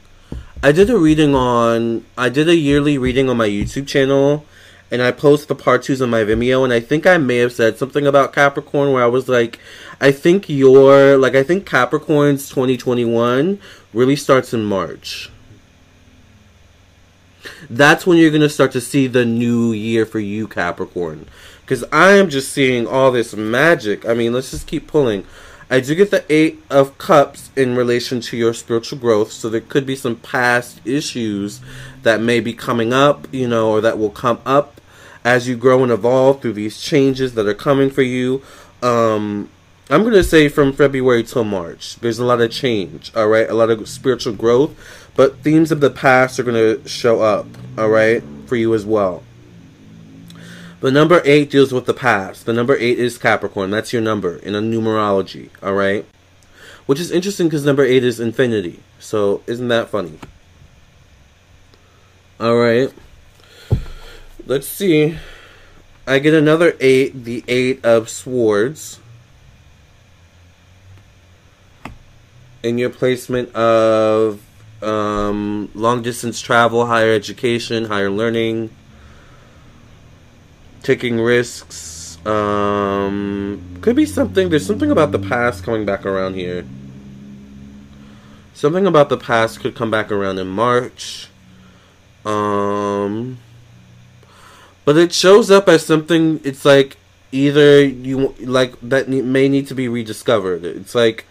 I 0.61 0.71
did 0.71 0.91
a 0.91 0.97
reading 0.97 1.33
on 1.33 2.05
I 2.15 2.29
did 2.29 2.47
a 2.47 2.55
yearly 2.55 2.99
reading 2.99 3.29
on 3.29 3.37
my 3.37 3.49
YouTube 3.49 3.87
channel 3.87 4.45
and 4.91 5.01
I 5.01 5.11
post 5.11 5.47
the 5.47 5.55
part 5.55 5.81
twos 5.81 6.03
on 6.03 6.11
my 6.11 6.23
Vimeo 6.23 6.63
and 6.63 6.71
I 6.71 6.79
think 6.79 7.07
I 7.07 7.17
may 7.17 7.37
have 7.37 7.53
said 7.53 7.79
something 7.79 8.05
about 8.05 8.33
Capricorn 8.33 8.91
where 8.91 9.03
I 9.03 9.07
was 9.07 9.27
like 9.27 9.57
I 9.99 10.11
think 10.11 10.49
your 10.49 11.17
like 11.17 11.33
I 11.33 11.41
think 11.41 11.65
Capricorn's 11.65 12.47
2021 12.49 13.59
really 13.93 14.15
starts 14.15 14.53
in 14.53 14.63
March. 14.63 15.29
That's 17.69 18.05
when 18.05 18.17
you're 18.17 18.29
going 18.29 18.41
to 18.41 18.49
start 18.49 18.71
to 18.73 18.81
see 18.81 19.07
the 19.07 19.25
new 19.25 19.71
year 19.71 20.05
for 20.05 20.19
you 20.19 20.47
Capricorn 20.47 21.27
cuz 21.71 21.85
I 21.91 22.11
am 22.11 22.29
just 22.29 22.51
seeing 22.51 22.85
all 22.85 23.11
this 23.11 23.33
magic. 23.33 24.05
I 24.05 24.13
mean, 24.13 24.33
let's 24.33 24.51
just 24.51 24.67
keep 24.67 24.87
pulling. 24.87 25.25
I 25.69 25.79
do 25.79 25.95
get 25.95 26.11
the 26.11 26.25
Eight 26.29 26.61
of 26.69 26.97
Cups 26.97 27.49
in 27.55 27.77
relation 27.77 28.19
to 28.19 28.35
your 28.35 28.53
spiritual 28.53 28.99
growth, 28.99 29.31
so 29.31 29.47
there 29.47 29.61
could 29.61 29.85
be 29.85 29.95
some 29.95 30.17
past 30.17 30.81
issues 30.83 31.61
that 32.03 32.19
may 32.19 32.41
be 32.41 32.51
coming 32.51 32.91
up, 32.91 33.25
you 33.31 33.47
know, 33.47 33.69
or 33.71 33.79
that 33.79 33.97
will 33.97 34.09
come 34.09 34.39
up 34.45 34.81
as 35.23 35.47
you 35.47 35.55
grow 35.55 35.81
and 35.81 35.91
evolve 35.93 36.41
through 36.41 36.53
these 36.53 36.77
changes 36.81 37.35
that 37.35 37.47
are 37.47 37.53
coming 37.53 37.89
for 37.89 38.01
you. 38.01 38.41
Um, 38.83 39.47
I'm 39.91 40.03
going 40.03 40.13
to 40.13 40.23
say 40.23 40.47
from 40.47 40.71
February 40.71 41.21
till 41.21 41.43
March, 41.43 41.97
there's 41.97 42.17
a 42.17 42.23
lot 42.23 42.39
of 42.39 42.49
change, 42.49 43.11
all 43.13 43.27
right? 43.27 43.49
A 43.49 43.53
lot 43.53 43.69
of 43.69 43.89
spiritual 43.89 44.33
growth, 44.33 44.71
but 45.17 45.39
themes 45.39 45.69
of 45.69 45.81
the 45.81 45.89
past 45.89 46.39
are 46.39 46.43
going 46.43 46.55
to 46.55 46.87
show 46.87 47.21
up, 47.21 47.45
all 47.77 47.89
right, 47.89 48.23
for 48.45 48.55
you 48.55 48.73
as 48.73 48.85
well. 48.85 49.21
The 50.79 50.91
number 50.91 51.21
eight 51.25 51.49
deals 51.49 51.73
with 51.73 51.87
the 51.87 51.93
past. 51.93 52.45
The 52.45 52.53
number 52.53 52.77
eight 52.77 52.99
is 52.99 53.17
Capricorn. 53.17 53.69
That's 53.69 53.91
your 53.91 54.01
number 54.01 54.37
in 54.37 54.55
a 54.55 54.61
numerology. 54.61 55.49
All 55.61 55.73
right, 55.73 56.05
which 56.85 57.01
is 57.01 57.11
interesting 57.11 57.47
because 57.47 57.65
number 57.65 57.83
eight 57.83 58.05
is 58.05 58.17
infinity. 58.17 58.79
So 58.97 59.43
isn't 59.45 59.67
that 59.67 59.89
funny? 59.89 60.19
All 62.39 62.55
right. 62.55 62.93
Let's 64.45 64.67
see. 64.67 65.17
I 66.07 66.19
get 66.19 66.33
another 66.33 66.77
eight. 66.79 67.25
The 67.25 67.43
eight 67.49 67.83
of 67.83 68.07
swords. 68.07 69.00
In 72.63 72.77
your 72.77 72.89
placement 72.89 73.53
of 73.55 74.41
um, 74.81 75.69
long 75.73 76.01
distance 76.01 76.39
travel, 76.41 76.85
higher 76.85 77.13
education, 77.13 77.85
higher 77.85 78.09
learning 78.09 78.69
taking 80.83 81.19
risks. 81.19 82.17
Um, 82.25 83.77
could 83.81 83.95
be 83.95 84.05
something. 84.05 84.49
There's 84.49 84.65
something 84.65 84.91
about 84.91 85.11
the 85.11 85.19
past 85.19 85.63
coming 85.63 85.85
back 85.85 86.05
around 86.05 86.35
here. 86.35 86.65
Something 88.53 88.85
about 88.85 89.09
the 89.09 89.17
past 89.17 89.59
could 89.59 89.75
come 89.75 89.89
back 89.89 90.11
around 90.11 90.37
in 90.37 90.47
March. 90.47 91.29
Um, 92.25 93.39
but 94.85 94.97
it 94.97 95.13
shows 95.13 95.49
up 95.49 95.67
as 95.67 95.83
something. 95.83 96.39
It's 96.43 96.63
like 96.63 96.97
either 97.31 97.83
you 97.83 98.35
like 98.39 98.79
that 98.81 99.09
may 99.09 99.49
need 99.49 99.67
to 99.67 99.75
be 99.75 99.87
rediscovered. 99.87 100.63
It's 100.63 100.93
like 100.93 101.25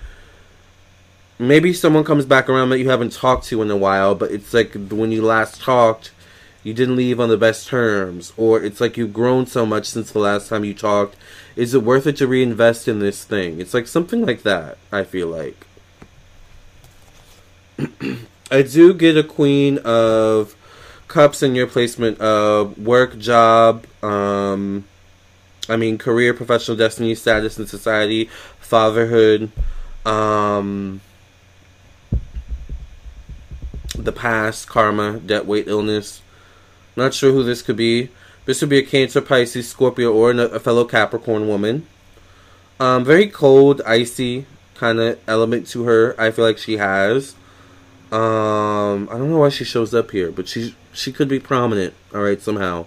maybe 1.40 1.72
someone 1.72 2.04
comes 2.04 2.26
back 2.26 2.48
around 2.48 2.70
that 2.70 2.78
you 2.78 2.90
haven't 2.90 3.12
talked 3.12 3.46
to 3.46 3.62
in 3.62 3.70
a 3.70 3.76
while, 3.76 4.14
but 4.14 4.30
it's 4.30 4.54
like 4.54 4.74
when 4.74 5.10
you 5.10 5.22
last 5.22 5.60
talked 5.60 6.12
you 6.62 6.74
didn't 6.74 6.96
leave 6.96 7.18
on 7.18 7.28
the 7.28 7.38
best 7.38 7.68
terms, 7.68 8.32
or 8.36 8.62
it's 8.62 8.80
like 8.80 8.96
you've 8.96 9.12
grown 9.12 9.46
so 9.46 9.64
much 9.64 9.86
since 9.86 10.12
the 10.12 10.18
last 10.18 10.48
time 10.48 10.64
you 10.64 10.74
talked. 10.74 11.16
Is 11.56 11.74
it 11.74 11.82
worth 11.82 12.06
it 12.06 12.16
to 12.18 12.26
reinvest 12.26 12.86
in 12.86 12.98
this 12.98 13.24
thing? 13.24 13.60
It's 13.60 13.72
like 13.72 13.86
something 13.86 14.26
like 14.26 14.42
that, 14.42 14.76
I 14.92 15.04
feel 15.04 15.28
like. 15.28 15.66
I 18.50 18.62
do 18.62 18.92
get 18.92 19.16
a 19.16 19.24
queen 19.24 19.78
of 19.78 20.54
cups 21.08 21.42
in 21.42 21.54
your 21.54 21.66
placement 21.66 22.20
of 22.20 22.76
work, 22.78 23.18
job, 23.18 23.86
um, 24.02 24.84
I 25.68 25.76
mean, 25.76 25.98
career, 25.98 26.34
professional 26.34 26.76
destiny, 26.76 27.14
status 27.14 27.58
in 27.58 27.66
society, 27.66 28.26
fatherhood, 28.58 29.50
um, 30.04 31.00
the 34.04 34.12
past, 34.12 34.68
karma, 34.68 35.18
debt, 35.20 35.46
weight, 35.46 35.68
illness, 35.68 36.22
not 36.96 37.14
sure 37.14 37.32
who 37.32 37.42
this 37.42 37.62
could 37.62 37.76
be. 37.76 38.10
This 38.46 38.60
would 38.60 38.70
be 38.70 38.78
a 38.78 38.82
Cancer, 38.82 39.20
Pisces, 39.20 39.68
Scorpio, 39.68 40.12
or 40.12 40.30
a 40.32 40.58
fellow 40.58 40.84
Capricorn 40.84 41.46
woman. 41.46 41.86
Um, 42.78 43.04
very 43.04 43.28
cold, 43.28 43.80
icy 43.82 44.46
kind 44.74 44.98
of 44.98 45.18
element 45.28 45.66
to 45.68 45.84
her. 45.84 46.14
I 46.18 46.30
feel 46.30 46.44
like 46.44 46.58
she 46.58 46.78
has. 46.78 47.34
Um, 48.10 49.08
I 49.10 49.18
don't 49.18 49.30
know 49.30 49.38
why 49.38 49.50
she 49.50 49.64
shows 49.64 49.94
up 49.94 50.10
here, 50.10 50.32
but 50.32 50.48
she 50.48 50.74
she 50.92 51.12
could 51.12 51.28
be 51.28 51.38
prominent. 51.38 51.94
All 52.12 52.22
right, 52.22 52.40
somehow. 52.40 52.86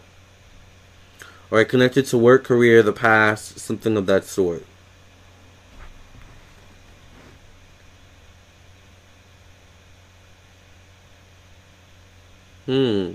All 1.52 1.60
right, 1.60 1.70
connected 1.70 2.08
to 2.08 2.18
work, 2.18 2.44
career, 2.44 2.82
the 2.82 2.92
past, 2.92 3.60
something 3.60 3.96
of 3.96 4.08
that 4.08 4.26
sort. 4.26 4.66
Hmm 12.66 13.14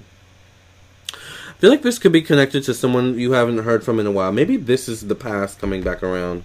I 1.58 1.60
feel 1.60 1.70
like 1.70 1.82
this 1.82 1.98
could 1.98 2.12
be 2.12 2.22
connected 2.22 2.62
to 2.64 2.72
someone 2.74 3.18
you 3.18 3.32
haven't 3.32 3.58
heard 3.58 3.82
from 3.82 3.98
in 3.98 4.06
a 4.06 4.12
while. 4.12 4.30
Maybe 4.30 4.56
this 4.56 4.88
is 4.88 5.08
the 5.08 5.16
past 5.16 5.58
coming 5.58 5.82
back 5.82 6.04
around. 6.04 6.44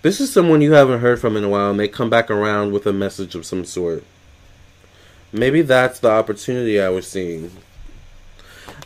This 0.00 0.22
is 0.22 0.32
someone 0.32 0.62
you 0.62 0.72
haven't 0.72 1.00
heard 1.00 1.20
from 1.20 1.36
in 1.36 1.44
a 1.44 1.50
while 1.50 1.70
and 1.70 1.78
they 1.78 1.86
come 1.86 2.08
back 2.08 2.30
around 2.30 2.72
with 2.72 2.86
a 2.86 2.92
message 2.94 3.34
of 3.34 3.44
some 3.44 3.66
sort. 3.66 4.04
Maybe 5.32 5.60
that's 5.60 6.00
the 6.00 6.10
opportunity 6.10 6.80
I 6.80 6.88
was 6.88 7.06
seeing. 7.06 7.50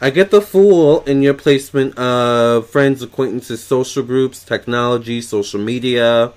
I 0.00 0.10
get 0.10 0.32
the 0.32 0.42
fool 0.42 1.02
in 1.02 1.22
your 1.22 1.34
placement 1.34 1.96
of 1.96 2.68
friends, 2.68 3.00
acquaintances, 3.00 3.62
social 3.62 4.02
groups, 4.02 4.42
technology, 4.42 5.20
social 5.20 5.60
media. 5.60 6.32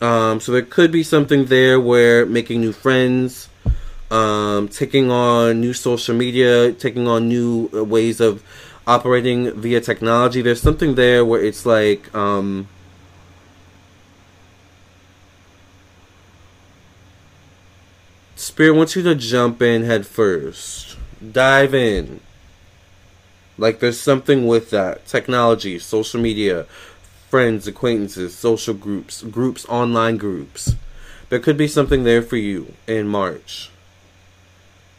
Um, 0.00 0.40
so 0.40 0.52
there 0.52 0.62
could 0.62 0.90
be 0.90 1.02
something 1.02 1.44
there 1.46 1.78
where 1.78 2.24
making 2.24 2.62
new 2.62 2.72
friends, 2.72 3.50
um, 4.12 4.68
taking 4.68 5.10
on 5.10 5.60
new 5.60 5.72
social 5.72 6.14
media, 6.14 6.72
taking 6.72 7.08
on 7.08 7.28
new 7.28 7.70
uh, 7.72 7.82
ways 7.82 8.20
of 8.20 8.42
operating 8.86 9.50
via 9.52 9.80
technology. 9.80 10.42
There's 10.42 10.60
something 10.60 10.94
there 10.96 11.24
where 11.24 11.42
it's 11.42 11.64
like, 11.64 12.14
um, 12.14 12.68
Spirit 18.36 18.74
wants 18.74 18.96
you 18.96 19.02
to 19.04 19.14
jump 19.14 19.62
in 19.62 19.84
head 19.84 20.06
first. 20.06 20.98
Dive 21.32 21.74
in. 21.74 22.20
Like 23.56 23.80
there's 23.80 24.00
something 24.00 24.46
with 24.46 24.70
that. 24.70 25.06
Technology, 25.06 25.78
social 25.78 26.20
media, 26.20 26.64
friends, 27.30 27.66
acquaintances, 27.66 28.36
social 28.36 28.74
groups, 28.74 29.22
groups, 29.22 29.64
online 29.70 30.18
groups. 30.18 30.74
There 31.30 31.38
could 31.38 31.56
be 31.56 31.68
something 31.68 32.04
there 32.04 32.20
for 32.20 32.36
you 32.36 32.74
in 32.86 33.08
March. 33.08 33.71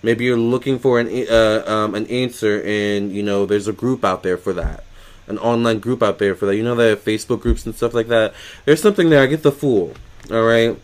Maybe 0.04 0.26
you're 0.26 0.38
looking 0.38 0.80
for 0.80 1.00
an 1.00 1.08
uh, 1.08 1.64
um, 1.66 1.96
an 1.96 2.06
answer, 2.08 2.62
and 2.62 3.12
you 3.14 3.24
know 3.24 3.46
there's 3.46 3.70
a 3.70 3.74
group 3.74 4.04
out 4.04 4.22
there 4.22 4.38
for 4.38 4.52
that, 4.54 4.84
an 5.28 5.40
online 5.40 5.80
group 5.80 6.04
out 6.04 6.20
there 6.20 6.36
for 6.36 6.46
that. 6.46 6.58
You 6.58 6.64
know, 6.64 6.76
the 6.76 6.98
Facebook 6.98 7.40
groups 7.40 7.66
and 7.66 7.74
stuff 7.74 7.94
like 7.94 8.10
that. 8.10 8.34
There's 8.66 8.82
something 8.82 9.10
there. 9.10 9.24
I 9.24 9.28
get 9.28 9.44
the 9.44 9.52
fool. 9.52 9.94
All 10.30 10.44
right. 10.44 10.78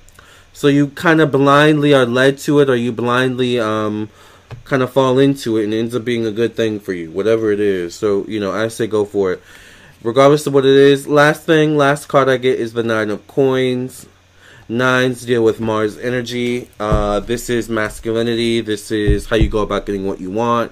So 0.54 0.68
you 0.68 0.88
kind 0.88 1.22
of 1.22 1.32
blindly 1.32 1.94
are 1.94 2.06
led 2.06 2.38
to 2.40 2.60
it, 2.60 2.70
or 2.70 2.76
you 2.76 2.92
blindly 2.92 3.60
um, 3.60 4.10
kind 4.64 4.82
of 4.82 4.92
fall 4.92 5.20
into 5.20 5.58
it, 5.58 5.66
and 5.66 5.74
it 5.74 5.80
ends 5.80 5.96
up 5.96 6.06
being 6.06 6.26
a 6.26 6.32
good 6.32 6.56
thing 6.56 6.80
for 6.80 6.94
you, 6.94 7.12
whatever 7.12 7.52
it 7.52 7.60
is. 7.60 7.96
So 7.96 8.26
you 8.26 8.40
know, 8.40 8.52
I 8.52 8.70
say 8.70 8.88
go 8.88 9.04
for 9.04 9.34
it, 9.34 9.44
regardless 10.02 10.48
of 10.48 10.54
what 10.54 10.66
it 10.66 10.76
is. 10.76 11.08
Last 11.08 11.44
thing, 11.44 11.76
last 11.76 12.08
card 12.08 12.30
I 12.30 12.38
get 12.38 12.60
is 12.60 12.74
the 12.74 12.84
nine 12.84 13.10
of 13.10 13.28
coins. 13.28 14.08
Nines 14.72 15.26
deal 15.26 15.44
with 15.44 15.60
Mars 15.60 15.98
energy. 15.98 16.70
Uh, 16.80 17.20
this 17.22 17.50
is 17.50 17.70
masculinity. 17.70 18.62
This 18.62 18.92
is 18.92 19.26
how 19.26 19.36
you 19.36 19.50
go 19.50 19.64
about 19.64 19.88
getting 19.88 20.06
what 20.06 20.22
you 20.22 20.30
want. 20.30 20.72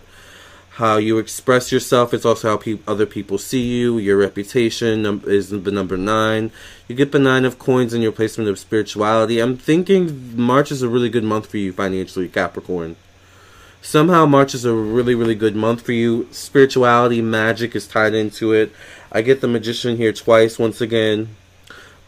How 0.70 0.98
you 0.98 1.18
express 1.18 1.72
yourself. 1.72 2.14
It's 2.14 2.24
also 2.24 2.52
how 2.52 2.58
pe- 2.58 2.78
other 2.88 3.08
people 3.08 3.40
see 3.40 3.64
you. 3.64 3.98
Your 3.98 4.18
reputation 4.18 5.02
num- 5.02 5.24
is 5.26 5.50
the 5.50 5.72
number 5.72 5.98
nine. 5.98 6.52
You 6.88 6.94
get 6.94 7.12
the 7.12 7.18
nine 7.18 7.44
of 7.44 7.58
coins 7.58 7.92
in 7.92 8.04
your 8.04 8.12
placement 8.12 8.52
of 8.52 8.60
spirituality. 8.60 9.40
I'm 9.40 9.58
thinking 9.58 10.40
March 10.40 10.72
is 10.72 10.84
a 10.84 10.88
really 10.88 11.10
good 11.10 11.24
month 11.24 11.48
for 11.48 11.58
you 11.58 11.74
financially, 11.74 12.28
Capricorn. 12.28 12.98
Somehow 13.82 14.28
March 14.28 14.54
is 14.54 14.64
a 14.64 14.74
really, 14.74 15.16
really 15.16 15.34
good 15.34 15.56
month 15.56 15.82
for 15.82 15.94
you. 15.94 16.28
Spirituality, 16.30 17.24
magic 17.24 17.76
is 17.76 17.88
tied 17.88 18.14
into 18.14 18.54
it. 18.54 18.72
I 19.12 19.24
get 19.24 19.42
the 19.42 19.48
magician 19.48 19.98
here 19.98 20.14
twice 20.14 20.60
once 20.60 20.82
again. 20.82 21.36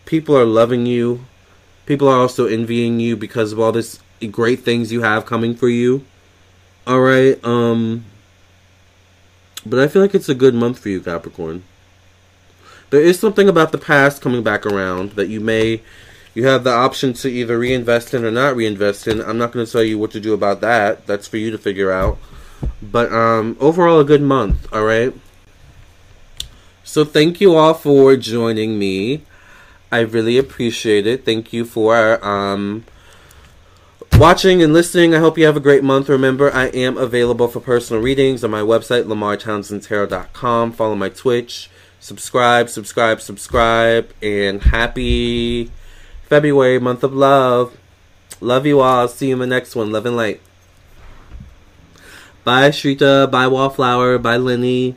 People 0.06 0.38
are 0.38 0.46
loving 0.46 0.86
you 0.86 1.26
people 1.90 2.08
are 2.08 2.20
also 2.20 2.46
envying 2.46 3.00
you 3.00 3.18
because 3.18 3.52
of 3.52 3.60
all 3.60 3.72
this 3.72 4.00
great 4.30 4.60
things 4.60 4.92
you 4.92 5.02
have 5.02 5.26
coming 5.26 5.56
for 5.56 5.68
you. 5.68 6.06
All 6.86 7.02
right, 7.02 7.44
um 7.44 8.06
but 9.66 9.80
I 9.80 9.88
feel 9.88 10.02
like 10.04 10.14
it's 10.14 10.30
a 10.30 10.36
good 10.36 10.54
month 10.54 10.78
for 10.80 10.90
you, 10.90 11.02
Capricorn. 11.02 11.64
There 12.92 13.02
is 13.02 13.20
something 13.20 13.50
about 13.50 13.72
the 13.72 13.80
past 13.80 14.22
coming 14.22 14.44
back 14.44 14.68
around 14.68 15.14
that 15.14 15.30
you 15.30 15.40
may 15.40 15.82
you 16.36 16.46
have 16.46 16.64
the 16.64 16.72
option 16.72 17.14
to 17.14 17.28
either 17.28 17.58
reinvest 17.58 18.14
in 18.14 18.24
or 18.24 18.30
not 18.30 18.56
reinvest 18.56 19.08
in. 19.08 19.20
I'm 19.20 19.40
not 19.40 19.52
going 19.52 19.66
to 19.66 19.72
tell 19.72 19.84
you 19.84 19.98
what 19.98 20.12
to 20.12 20.20
do 20.20 20.34
about 20.34 20.62
that. 20.62 21.08
That's 21.08 21.28
for 21.28 21.38
you 21.38 21.50
to 21.50 21.58
figure 21.58 21.92
out. 21.92 22.20
But 22.84 23.12
um 23.12 23.58
overall 23.60 24.00
a 24.00 24.06
good 24.06 24.22
month, 24.22 24.72
all 24.72 24.84
right? 24.84 25.12
So 26.84 27.04
thank 27.04 27.42
you 27.42 27.56
all 27.56 27.74
for 27.74 28.16
joining 28.16 28.78
me. 28.78 29.24
I 29.92 30.00
really 30.00 30.38
appreciate 30.38 31.08
it. 31.08 31.26
Thank 31.26 31.52
you 31.52 31.66
for 31.66 32.24
um, 32.26 32.86
watching 34.14 34.62
and 34.62 34.72
listening. 34.72 35.16
I 35.16 35.20
hope 35.20 35.38
you 35.38 35.46
have 35.46 35.58
a 35.58 35.62
great 35.62 35.84
month. 35.84 36.10
Remember, 36.10 36.54
I 36.54 36.68
am 36.68 36.98
available 36.98 37.48
for 37.48 37.60
personal 37.60 38.02
readings 38.02 38.44
on 38.44 38.52
my 38.52 38.62
website, 38.62 39.06
lamartownsendtarot.com. 39.06 40.74
Follow 40.74 40.96
my 40.96 41.10
Twitch. 41.10 41.70
Subscribe, 42.00 42.70
subscribe, 42.70 43.20
subscribe. 43.20 44.12
And 44.22 44.62
happy 44.62 45.72
February, 46.24 46.80
month 46.80 47.04
of 47.04 47.14
love. 47.14 47.76
Love 48.42 48.66
you 48.66 48.80
all. 48.80 49.08
See 49.08 49.30
you 49.30 49.34
in 49.34 49.40
the 49.40 49.48
next 49.48 49.76
one. 49.76 49.92
Love 49.92 50.06
and 50.06 50.16
light. 50.16 50.42
Bye, 52.44 52.70
Shrita. 52.70 53.30
Bye, 53.30 53.48
Wallflower. 53.48 54.18
Bye, 54.18 54.38
Lenny. 54.38 54.96